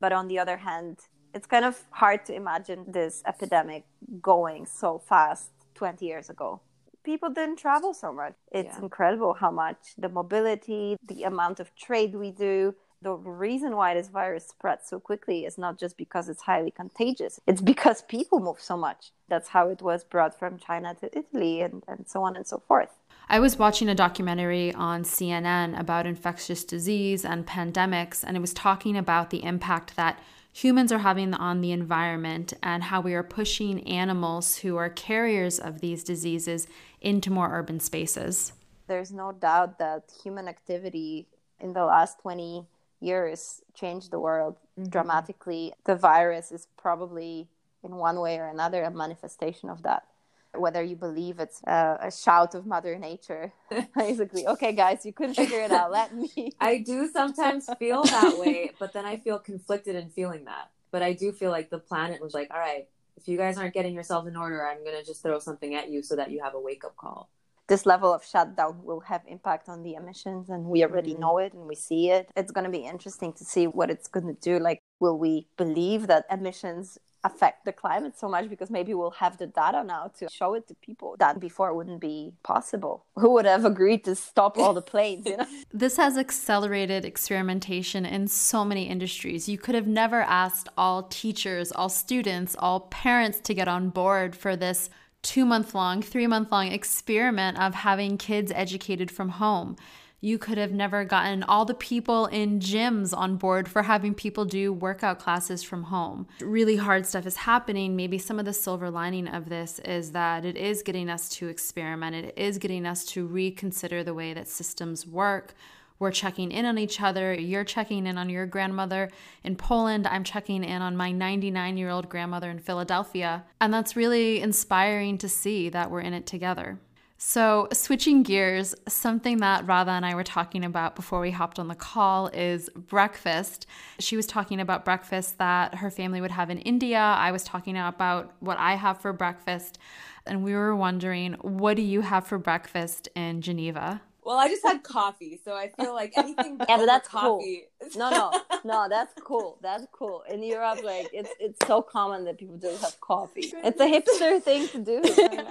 But 0.00 0.12
on 0.12 0.28
the 0.28 0.38
other 0.38 0.58
hand, 0.58 0.98
it's 1.34 1.46
kind 1.46 1.64
of 1.64 1.82
hard 1.90 2.24
to 2.26 2.34
imagine 2.34 2.84
this 2.86 3.22
epidemic 3.26 3.84
going 4.22 4.64
so 4.66 4.98
fast 4.98 5.50
20 5.74 6.06
years 6.06 6.30
ago 6.30 6.60
people 7.04 7.30
didn't 7.30 7.56
travel 7.56 7.94
so 7.94 8.12
much. 8.12 8.34
It's 8.52 8.76
yeah. 8.76 8.82
incredible 8.82 9.34
how 9.34 9.50
much 9.50 9.78
the 9.96 10.08
mobility, 10.08 10.96
the 11.06 11.24
amount 11.24 11.60
of 11.60 11.74
trade 11.74 12.14
we 12.14 12.30
do. 12.30 12.74
The 13.00 13.12
reason 13.12 13.76
why 13.76 13.94
this 13.94 14.08
virus 14.08 14.48
spreads 14.48 14.88
so 14.88 14.98
quickly 14.98 15.44
is 15.44 15.56
not 15.56 15.78
just 15.78 15.96
because 15.96 16.28
it's 16.28 16.42
highly 16.42 16.72
contagious, 16.72 17.38
it's 17.46 17.60
because 17.60 18.02
people 18.02 18.40
move 18.40 18.60
so 18.60 18.76
much. 18.76 19.12
That's 19.28 19.48
how 19.50 19.68
it 19.68 19.80
was 19.80 20.02
brought 20.02 20.36
from 20.36 20.58
China 20.58 20.96
to 20.96 21.16
Italy 21.16 21.60
and, 21.60 21.84
and 21.86 22.08
so 22.08 22.24
on 22.24 22.34
and 22.34 22.44
so 22.44 22.60
forth. 22.66 22.90
I 23.28 23.40
was 23.40 23.58
watching 23.58 23.88
a 23.88 23.94
documentary 23.94 24.74
on 24.74 25.02
CNN 25.02 25.78
about 25.78 26.06
infectious 26.06 26.64
disease 26.64 27.24
and 27.24 27.46
pandemics, 27.46 28.24
and 28.24 28.36
it 28.36 28.40
was 28.40 28.54
talking 28.54 28.96
about 28.96 29.30
the 29.30 29.44
impact 29.44 29.94
that 29.96 30.18
humans 30.62 30.90
are 30.90 30.98
having 30.98 31.34
on 31.34 31.60
the 31.60 31.70
environment 31.70 32.52
and 32.64 32.82
how 32.82 33.00
we 33.00 33.14
are 33.14 33.22
pushing 33.22 33.86
animals 33.86 34.56
who 34.58 34.76
are 34.76 34.90
carriers 34.90 35.60
of 35.60 35.80
these 35.80 36.02
diseases 36.02 36.66
into 37.00 37.30
more 37.30 37.48
urban 37.56 37.78
spaces. 37.78 38.52
There's 38.88 39.12
no 39.12 39.30
doubt 39.30 39.78
that 39.78 40.10
human 40.24 40.48
activity 40.48 41.28
in 41.60 41.74
the 41.74 41.84
last 41.84 42.18
20 42.22 42.66
years 43.00 43.62
changed 43.72 44.10
the 44.10 44.18
world 44.18 44.56
mm-hmm. 44.76 44.90
dramatically. 44.90 45.72
The 45.84 45.94
virus 45.94 46.50
is 46.50 46.66
probably, 46.76 47.46
in 47.84 47.94
one 47.94 48.18
way 48.18 48.38
or 48.38 48.48
another, 48.48 48.82
a 48.82 48.90
manifestation 48.90 49.70
of 49.70 49.84
that. 49.84 50.08
Whether 50.54 50.82
you 50.82 50.96
believe 50.96 51.40
it's 51.40 51.60
a, 51.66 51.98
a 52.02 52.10
shout 52.10 52.54
of 52.54 52.66
Mother 52.66 52.98
Nature, 52.98 53.52
basically, 53.96 54.46
okay, 54.46 54.72
guys, 54.72 55.04
you 55.04 55.12
couldn't 55.12 55.34
figure 55.34 55.60
it 55.60 55.70
out. 55.70 55.92
Let 55.92 56.14
me. 56.14 56.52
I 56.60 56.78
do 56.78 57.08
sometimes 57.12 57.68
feel 57.78 58.02
that 58.04 58.38
way, 58.38 58.70
but 58.78 58.92
then 58.92 59.04
I 59.04 59.18
feel 59.18 59.38
conflicted 59.38 59.94
in 59.94 60.08
feeling 60.10 60.46
that. 60.46 60.70
But 60.90 61.02
I 61.02 61.12
do 61.12 61.32
feel 61.32 61.50
like 61.50 61.68
the 61.68 61.78
planet 61.78 62.22
was 62.22 62.32
like, 62.32 62.48
all 62.50 62.58
right, 62.58 62.88
if 63.18 63.28
you 63.28 63.36
guys 63.36 63.58
aren't 63.58 63.74
getting 63.74 63.94
yourselves 63.94 64.26
in 64.28 64.36
order, 64.36 64.66
I'm 64.66 64.82
going 64.84 64.96
to 64.96 65.04
just 65.04 65.22
throw 65.22 65.38
something 65.38 65.74
at 65.74 65.90
you 65.90 66.02
so 66.02 66.16
that 66.16 66.30
you 66.30 66.42
have 66.42 66.54
a 66.54 66.60
wake 66.60 66.84
up 66.84 66.96
call. 66.96 67.28
This 67.66 67.84
level 67.84 68.14
of 68.14 68.24
shutdown 68.24 68.82
will 68.82 69.00
have 69.00 69.20
impact 69.26 69.68
on 69.68 69.82
the 69.82 69.94
emissions, 69.94 70.48
and 70.48 70.64
we 70.64 70.82
already 70.82 71.12
mm-hmm. 71.12 71.20
know 71.20 71.38
it 71.38 71.52
and 71.52 71.66
we 71.66 71.74
see 71.74 72.10
it. 72.10 72.30
It's 72.34 72.50
going 72.50 72.64
to 72.64 72.70
be 72.70 72.86
interesting 72.86 73.34
to 73.34 73.44
see 73.44 73.66
what 73.66 73.90
it's 73.90 74.08
going 74.08 74.26
to 74.26 74.40
do. 74.40 74.58
Like, 74.58 74.80
will 75.00 75.18
we 75.18 75.48
believe 75.58 76.06
that 76.06 76.24
emissions 76.30 76.96
affect 77.24 77.64
the 77.64 77.72
climate 77.72 78.18
so 78.18 78.28
much 78.28 78.48
because 78.48 78.70
maybe 78.70 78.94
we'll 78.94 79.10
have 79.10 79.38
the 79.38 79.46
data 79.46 79.82
now 79.82 80.10
to 80.18 80.28
show 80.28 80.54
it 80.54 80.68
to 80.68 80.74
people 80.76 81.16
that 81.18 81.40
before 81.40 81.74
wouldn't 81.74 82.00
be 82.00 82.32
possible. 82.42 83.04
Who 83.16 83.30
would 83.32 83.44
have 83.44 83.64
agreed 83.64 84.04
to 84.04 84.14
stop 84.14 84.56
all 84.58 84.72
the 84.72 84.82
planes, 84.82 85.26
you 85.26 85.36
know? 85.36 85.46
this 85.72 85.96
has 85.96 86.16
accelerated 86.16 87.04
experimentation 87.04 88.06
in 88.06 88.28
so 88.28 88.64
many 88.64 88.88
industries. 88.88 89.48
You 89.48 89.58
could 89.58 89.74
have 89.74 89.86
never 89.86 90.22
asked 90.22 90.68
all 90.76 91.04
teachers, 91.04 91.72
all 91.72 91.88
students, 91.88 92.54
all 92.58 92.80
parents 92.80 93.40
to 93.40 93.54
get 93.54 93.68
on 93.68 93.90
board 93.90 94.36
for 94.36 94.54
this 94.56 94.90
two 95.22 95.44
month 95.44 95.74
long, 95.74 96.02
three 96.02 96.26
month 96.26 96.52
long 96.52 96.68
experiment 96.68 97.58
of 97.58 97.74
having 97.74 98.16
kids 98.16 98.52
educated 98.54 99.10
from 99.10 99.30
home. 99.30 99.76
You 100.20 100.36
could 100.36 100.58
have 100.58 100.72
never 100.72 101.04
gotten 101.04 101.44
all 101.44 101.64
the 101.64 101.74
people 101.74 102.26
in 102.26 102.58
gyms 102.58 103.16
on 103.16 103.36
board 103.36 103.68
for 103.68 103.82
having 103.82 104.14
people 104.14 104.44
do 104.44 104.72
workout 104.72 105.20
classes 105.20 105.62
from 105.62 105.84
home. 105.84 106.26
Really 106.40 106.74
hard 106.74 107.06
stuff 107.06 107.24
is 107.24 107.36
happening. 107.36 107.94
Maybe 107.94 108.18
some 108.18 108.40
of 108.40 108.44
the 108.44 108.52
silver 108.52 108.90
lining 108.90 109.28
of 109.28 109.48
this 109.48 109.78
is 109.80 110.10
that 110.12 110.44
it 110.44 110.56
is 110.56 110.82
getting 110.82 111.08
us 111.08 111.28
to 111.36 111.46
experiment, 111.46 112.16
it 112.16 112.34
is 112.36 112.58
getting 112.58 112.84
us 112.84 113.04
to 113.06 113.26
reconsider 113.26 114.02
the 114.02 114.14
way 114.14 114.34
that 114.34 114.48
systems 114.48 115.06
work. 115.06 115.54
We're 116.00 116.12
checking 116.12 116.52
in 116.52 116.64
on 116.64 116.78
each 116.78 117.00
other. 117.00 117.34
You're 117.34 117.64
checking 117.64 118.06
in 118.06 118.18
on 118.18 118.28
your 118.28 118.46
grandmother 118.46 119.10
in 119.42 119.56
Poland. 119.56 120.06
I'm 120.06 120.24
checking 120.24 120.62
in 120.62 120.82
on 120.82 120.96
my 120.96 121.10
99 121.10 121.76
year 121.76 121.90
old 121.90 122.08
grandmother 122.08 122.50
in 122.50 122.58
Philadelphia. 122.58 123.44
And 123.60 123.74
that's 123.74 123.96
really 123.96 124.40
inspiring 124.40 125.18
to 125.18 125.28
see 125.28 125.68
that 125.70 125.90
we're 125.90 126.00
in 126.00 126.14
it 126.14 126.26
together. 126.26 126.78
So, 127.20 127.66
switching 127.72 128.22
gears, 128.22 128.76
something 128.86 129.38
that 129.38 129.66
Radha 129.66 129.90
and 129.90 130.06
I 130.06 130.14
were 130.14 130.22
talking 130.22 130.64
about 130.64 130.94
before 130.94 131.18
we 131.18 131.32
hopped 131.32 131.58
on 131.58 131.66
the 131.66 131.74
call 131.74 132.28
is 132.28 132.70
breakfast. 132.76 133.66
She 133.98 134.14
was 134.14 134.24
talking 134.24 134.60
about 134.60 134.84
breakfast 134.84 135.36
that 135.38 135.74
her 135.74 135.90
family 135.90 136.20
would 136.20 136.30
have 136.30 136.48
in 136.48 136.58
India. 136.58 137.00
I 137.00 137.32
was 137.32 137.42
talking 137.42 137.76
about 137.76 138.34
what 138.38 138.56
I 138.58 138.76
have 138.76 139.00
for 139.00 139.12
breakfast. 139.12 139.78
And 140.26 140.44
we 140.44 140.54
were 140.54 140.76
wondering, 140.76 141.32
what 141.40 141.74
do 141.74 141.82
you 141.82 142.02
have 142.02 142.24
for 142.24 142.38
breakfast 142.38 143.08
in 143.16 143.40
Geneva? 143.40 144.00
Well, 144.28 144.36
I 144.36 144.48
just 144.48 144.62
had 144.62 144.82
coffee, 144.96 145.40
so 145.42 145.54
I 145.54 145.70
feel 145.80 145.94
like 145.94 146.12
anything. 146.18 146.58
yeah, 146.68 146.76
but 146.76 146.84
that's 146.84 147.08
coffee. 147.08 147.62
Cool. 147.80 147.90
No, 147.96 148.10
no, 148.10 148.40
no, 148.62 148.86
that's 148.86 149.14
cool. 149.24 149.58
That's 149.62 149.86
cool. 149.90 150.22
In 150.28 150.42
Europe, 150.42 150.80
like 150.84 151.08
it's 151.14 151.30
it's 151.40 151.58
so 151.66 151.80
common 151.80 152.26
that 152.26 152.36
people 152.36 152.58
just 152.58 152.82
have 152.84 153.00
coffee. 153.00 153.54
It's 153.64 153.80
a 153.80 153.88
hipster 153.94 154.42
thing 154.42 154.68
to 154.68 154.80
do. 154.84 155.00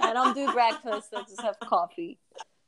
I 0.00 0.12
don't 0.12 0.32
do 0.32 0.52
breakfast. 0.52 1.08
I 1.12 1.22
just 1.22 1.40
have 1.40 1.58
coffee. 1.58 2.18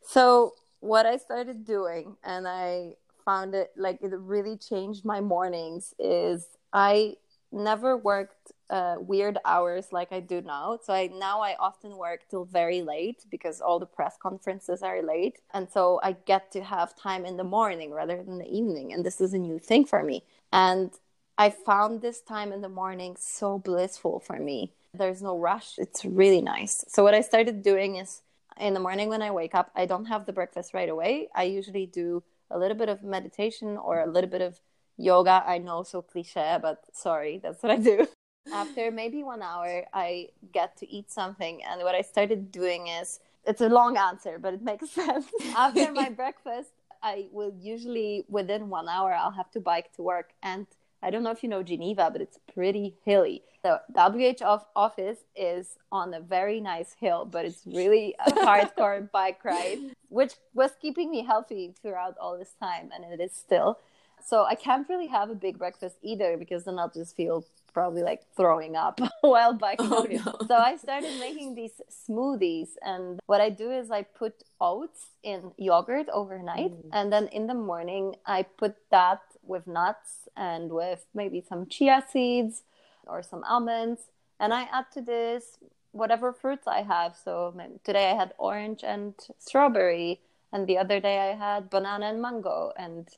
So 0.03 0.55
what 0.81 1.07
I 1.07 1.16
started 1.16 1.64
doing, 1.64 2.16
and 2.25 2.49
I 2.49 2.96
found 3.25 3.55
it 3.55 3.70
like 3.77 4.03
it 4.03 4.11
really 4.12 4.57
changed 4.57 5.05
my 5.05 5.20
mornings, 5.20 5.94
is 6.01 6.44
I 6.73 7.14
never 7.53 7.96
worked 7.96 8.51
uh, 8.71 8.97
weird 8.99 9.37
hours 9.45 9.93
like 9.93 10.13
I 10.13 10.21
do 10.21 10.41
now. 10.41 10.79
So 10.83 10.95
I 10.95 11.09
now 11.09 11.41
I 11.41 11.57
often 11.59 11.97
work 11.97 12.21
till 12.31 12.45
very 12.45 12.83
late 12.83 13.25
because 13.31 13.61
all 13.61 13.79
the 13.79 13.87
press 13.87 14.17
conferences 14.17 14.83
are 14.83 15.03
late, 15.03 15.41
and 15.53 15.69
so 15.71 16.01
I 16.03 16.13
get 16.13 16.51
to 16.53 16.63
have 16.63 16.97
time 16.97 17.27
in 17.27 17.37
the 17.37 17.45
morning 17.45 17.91
rather 17.91 18.23
than 18.23 18.39
the 18.39 18.49
evening. 18.49 18.93
And 18.93 19.05
this 19.05 19.21
is 19.21 19.35
a 19.35 19.39
new 19.39 19.59
thing 19.59 19.85
for 19.85 20.03
me. 20.03 20.25
And 20.53 20.93
I 21.37 21.51
found 21.51 22.01
this 22.01 22.21
time 22.21 22.53
in 22.53 22.61
the 22.61 22.69
morning 22.69 23.17
so 23.19 23.59
blissful 23.59 24.21
for 24.21 24.39
me. 24.39 24.73
There's 24.95 25.23
no 25.23 25.39
rush. 25.39 25.75
It's 25.79 26.05
really 26.05 26.43
nice. 26.43 26.85
So 26.89 27.03
what 27.03 27.15
I 27.15 27.23
started 27.23 27.63
doing 27.63 27.97
is 27.97 28.23
in 28.59 28.75
the 28.75 28.81
morning 28.81 29.09
when 29.09 29.23
I 29.23 29.31
wake 29.31 29.55
up, 29.55 29.71
I 29.75 29.87
don't 29.87 30.07
have 30.07 30.27
the 30.27 30.33
breakfast 30.33 30.75
right 30.75 30.89
away. 30.89 31.29
I 31.35 31.45
usually 31.45 31.87
do 31.87 32.23
a 32.51 32.59
little 32.59 32.77
bit 32.77 32.89
of 32.89 33.03
meditation 33.03 33.77
or 33.77 34.01
a 34.01 34.07
little 34.07 34.29
bit 34.29 34.43
of 34.43 34.61
yoga. 34.97 35.43
I 35.47 35.59
know 35.59 35.83
so 35.83 36.03
cliche, 36.03 36.59
but 36.61 36.85
sorry, 36.93 37.41
that's 37.43 37.63
what 37.63 37.73
I 37.73 37.77
do. 37.77 38.07
After 38.53 38.91
maybe 38.91 39.23
one 39.23 39.43
hour, 39.43 39.85
I 39.93 40.29
get 40.53 40.77
to 40.79 40.91
eat 40.91 41.11
something. 41.11 41.63
And 41.65 41.83
what 41.83 41.95
I 41.95 42.03
started 42.03 42.51
doing 42.51 42.89
is 42.89 43.21
it's 43.47 43.61
a 43.61 43.69
long 43.69 43.97
answer, 43.97 44.39
but 44.39 44.55
it 44.55 44.63
makes 44.63 44.91
sense. 45.01 45.27
After 45.57 45.93
my 45.93 46.09
breakfast, 46.23 46.71
I 47.03 47.29
will 47.33 47.53
usually 47.59 48.25
within 48.29 48.69
one 48.69 48.89
hour, 48.89 49.13
I'll 49.13 49.31
have 49.31 49.51
to 49.53 49.61
bike 49.61 49.93
to 49.95 50.03
work. 50.03 50.31
And 50.43 50.67
I 51.03 51.11
don't 51.11 51.23
know 51.23 51.31
if 51.31 51.43
you 51.43 51.49
know 51.49 51.63
Geneva, 51.63 52.11
but 52.13 52.21
it's 52.21 52.39
pretty 52.53 52.97
hilly. 53.05 53.43
The 53.63 53.81
WH 53.95 54.43
office 54.77 55.19
is 55.35 55.77
on 55.93 56.15
a 56.15 56.21
very 56.21 56.61
nice 56.61 56.95
hill, 56.99 57.25
but 57.25 57.45
it's 57.45 57.63
really 57.67 58.15
a 58.27 58.31
hardcore 58.47 59.11
bike 59.11 59.45
ride, 59.45 59.79
which 60.09 60.35
was 60.55 60.73
keeping 60.81 61.11
me 61.11 61.25
healthy 61.25 61.75
throughout 61.81 62.17
all 62.19 62.39
this 62.39 62.55
time, 62.61 62.91
and 62.95 63.05
it 63.05 63.23
is 63.23 63.33
still. 63.33 63.79
So 64.25 64.45
I 64.45 64.55
can't 64.55 64.89
really 64.89 65.07
have 65.07 65.31
a 65.31 65.35
big 65.35 65.59
breakfast 65.59 65.97
either 66.03 66.37
because 66.37 66.65
then 66.65 66.79
I'll 66.79 66.91
just 66.91 67.17
feel 67.17 67.47
probably 67.73 68.03
like 68.03 68.23
throwing 68.37 68.77
up 68.77 69.01
while 69.21 69.55
biking. 69.55 69.89
Oh, 69.91 70.07
no. 70.09 70.47
So 70.47 70.57
I 70.57 70.77
started 70.77 71.19
making 71.19 71.55
these 71.55 71.81
smoothies, 71.91 72.71
and 72.83 73.21
what 73.27 73.41
I 73.41 73.51
do 73.51 73.71
is 73.71 73.91
I 73.91 74.03
put 74.03 74.43
oats 74.61 75.07
in 75.23 75.53
yogurt 75.57 76.09
overnight, 76.13 76.73
mm. 76.73 76.89
and 76.93 77.13
then 77.13 77.29
in 77.29 77.47
the 77.47 77.55
morning 77.55 78.17
I 78.27 78.43
put 78.43 78.77
that 78.91 79.23
with 79.43 79.67
nuts 79.67 80.29
and 80.37 80.71
with 80.71 81.07
maybe 81.15 81.41
some 81.41 81.67
chia 81.67 82.05
seeds 82.11 82.63
or 83.07 83.23
some 83.23 83.45
almonds, 83.45 84.01
and 84.39 84.53
I 84.55 84.63
add 84.73 84.87
to 84.95 85.01
this 85.01 85.59
whatever 85.93 86.33
fruits 86.33 86.67
I 86.67 86.83
have. 86.83 87.17
So 87.17 87.55
today 87.85 88.11
I 88.11 88.15
had 88.15 88.33
orange 88.39 88.83
and 88.85 89.15
strawberry, 89.39 90.21
and 90.53 90.67
the 90.67 90.79
other 90.79 91.01
day 91.01 91.19
I 91.31 91.35
had 91.35 91.71
banana 91.71 92.07
and 92.07 92.23
mango, 92.23 92.73
and 92.77 93.09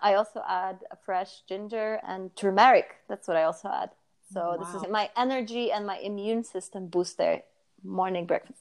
I 0.00 0.14
also 0.14 0.42
add 0.48 0.84
fresh 1.04 1.42
ginger 1.48 2.00
and 2.06 2.34
turmeric. 2.36 2.96
That's 3.08 3.28
what 3.28 3.36
I 3.36 3.42
also 3.42 3.68
add. 3.68 3.90
So 4.32 4.40
wow. 4.40 4.56
this 4.56 4.82
is 4.82 4.88
my 4.88 5.10
energy 5.16 5.70
and 5.72 5.86
my 5.86 5.98
immune 5.98 6.44
system 6.44 6.88
booster 6.88 7.42
morning 7.82 8.26
breakfast. 8.26 8.60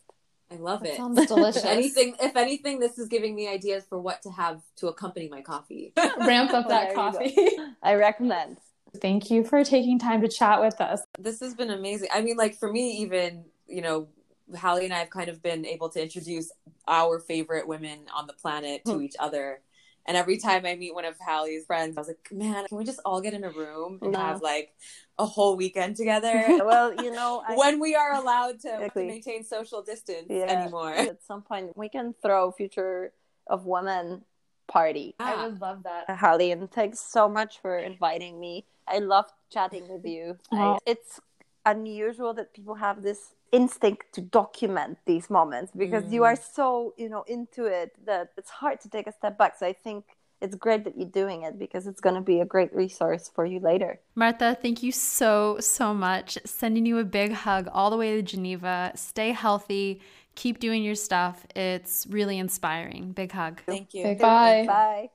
I 0.51 0.55
love 0.55 0.83
that 0.83 0.93
it. 0.93 0.97
Sounds 0.97 1.25
delicious. 1.27 1.63
anything, 1.63 2.15
if 2.19 2.35
anything, 2.35 2.79
this 2.79 2.99
is 2.99 3.07
giving 3.07 3.35
me 3.35 3.47
ideas 3.47 3.85
for 3.87 3.99
what 3.99 4.21
to 4.23 4.31
have 4.31 4.61
to 4.77 4.87
accompany 4.87 5.29
my 5.29 5.41
coffee. 5.41 5.93
Ramp 6.19 6.51
up 6.51 6.67
that 6.67 6.93
coffee. 6.93 7.35
I 7.83 7.95
recommend. 7.95 8.57
Thank 8.97 9.31
you 9.31 9.45
for 9.45 9.63
taking 9.63 9.97
time 9.97 10.21
to 10.21 10.27
chat 10.27 10.59
with 10.59 10.81
us. 10.81 11.01
This 11.17 11.39
has 11.39 11.53
been 11.53 11.69
amazing. 11.69 12.09
I 12.13 12.19
mean, 12.21 12.35
like 12.35 12.55
for 12.55 12.69
me, 12.69 12.97
even 12.97 13.45
you 13.67 13.81
know, 13.81 14.09
Hallie 14.57 14.83
and 14.83 14.93
I 14.93 14.97
have 14.99 15.09
kind 15.09 15.29
of 15.29 15.41
been 15.41 15.65
able 15.65 15.87
to 15.89 16.03
introduce 16.03 16.51
our 16.87 17.19
favorite 17.19 17.67
women 17.67 17.99
on 18.13 18.27
the 18.27 18.33
planet 18.33 18.83
to 18.85 18.95
hmm. 18.95 19.01
each 19.03 19.15
other 19.17 19.61
and 20.05 20.17
every 20.17 20.37
time 20.37 20.65
I 20.65 20.75
meet 20.75 20.93
one 20.93 21.05
of 21.05 21.15
Hallie's 21.19 21.65
friends, 21.65 21.97
I 21.97 22.01
was 22.01 22.07
like, 22.07 22.27
man, 22.31 22.65
can 22.67 22.77
we 22.77 22.83
just 22.83 22.99
all 23.05 23.21
get 23.21 23.33
in 23.33 23.43
a 23.43 23.51
room 23.51 23.99
and 24.01 24.13
no. 24.13 24.19
have 24.19 24.41
like 24.41 24.73
a 25.19 25.25
whole 25.25 25.55
weekend 25.55 25.95
together? 25.95 26.43
well, 26.65 26.93
you 27.03 27.11
know, 27.13 27.43
I... 27.47 27.55
when 27.55 27.79
we 27.79 27.95
are 27.95 28.13
allowed 28.13 28.59
to, 28.61 28.73
exactly. 28.73 29.07
maintain 29.07 29.43
social 29.43 29.81
distance 29.81 30.27
yeah. 30.29 30.45
anymore. 30.45 30.93
At 30.93 31.23
some 31.23 31.41
point, 31.41 31.77
we 31.77 31.89
can 31.89 32.15
throw 32.21 32.51
Future 32.51 33.13
of 33.47 33.65
Women 33.65 34.23
party. 34.67 35.15
Ah. 35.19 35.43
I 35.43 35.47
would 35.47 35.61
love 35.61 35.83
that. 35.83 36.09
Hallie, 36.09 36.51
and 36.51 36.71
thanks 36.71 36.99
so 36.99 37.29
much 37.29 37.59
for 37.61 37.77
inviting 37.77 38.39
me. 38.39 38.65
I 38.87 38.99
love 38.99 39.25
chatting 39.51 39.87
with 39.87 40.05
you. 40.05 40.37
I, 40.51 40.77
it's 40.85 41.19
unusual 41.65 42.33
that 42.33 42.53
people 42.53 42.75
have 42.75 43.03
this 43.03 43.35
instinct 43.51 44.13
to 44.13 44.21
document 44.21 44.97
these 45.05 45.29
moments 45.29 45.71
because 45.75 46.05
mm. 46.05 46.13
you 46.13 46.23
are 46.23 46.35
mm. 46.35 46.53
so 46.53 46.93
you 46.97 47.09
know 47.09 47.23
into 47.23 47.65
it 47.65 47.93
that 48.05 48.31
it's 48.37 48.49
hard 48.49 48.79
to 48.79 48.89
take 48.89 49.07
a 49.07 49.11
step 49.11 49.37
back 49.37 49.57
so 49.57 49.65
i 49.65 49.73
think 49.73 50.05
it's 50.41 50.55
great 50.55 50.83
that 50.83 50.97
you're 50.97 51.07
doing 51.07 51.43
it 51.43 51.59
because 51.59 51.87
it's 51.87 52.01
going 52.01 52.15
to 52.15 52.21
be 52.21 52.39
a 52.39 52.45
great 52.45 52.73
resource 52.75 53.29
for 53.33 53.45
you 53.45 53.59
later. 53.59 53.99
Martha, 54.15 54.57
thank 54.59 54.81
you 54.81 54.91
so, 54.91 55.57
so 55.59 55.93
much. 55.93 56.37
Sending 56.45 56.85
you 56.85 56.97
a 56.97 57.03
big 57.03 57.31
hug 57.31 57.69
all 57.71 57.91
the 57.91 57.97
way 57.97 58.15
to 58.15 58.23
Geneva. 58.23 58.91
Stay 58.95 59.31
healthy. 59.31 60.01
Keep 60.35 60.59
doing 60.59 60.83
your 60.83 60.95
stuff. 60.95 61.45
It's 61.55 62.07
really 62.09 62.39
inspiring. 62.39 63.11
Big 63.11 63.31
hug. 63.31 63.61
Thank 63.67 63.93
you. 63.93 64.03
Big 64.03 64.19
Bye. 64.19 64.65
Bye. 64.67 65.09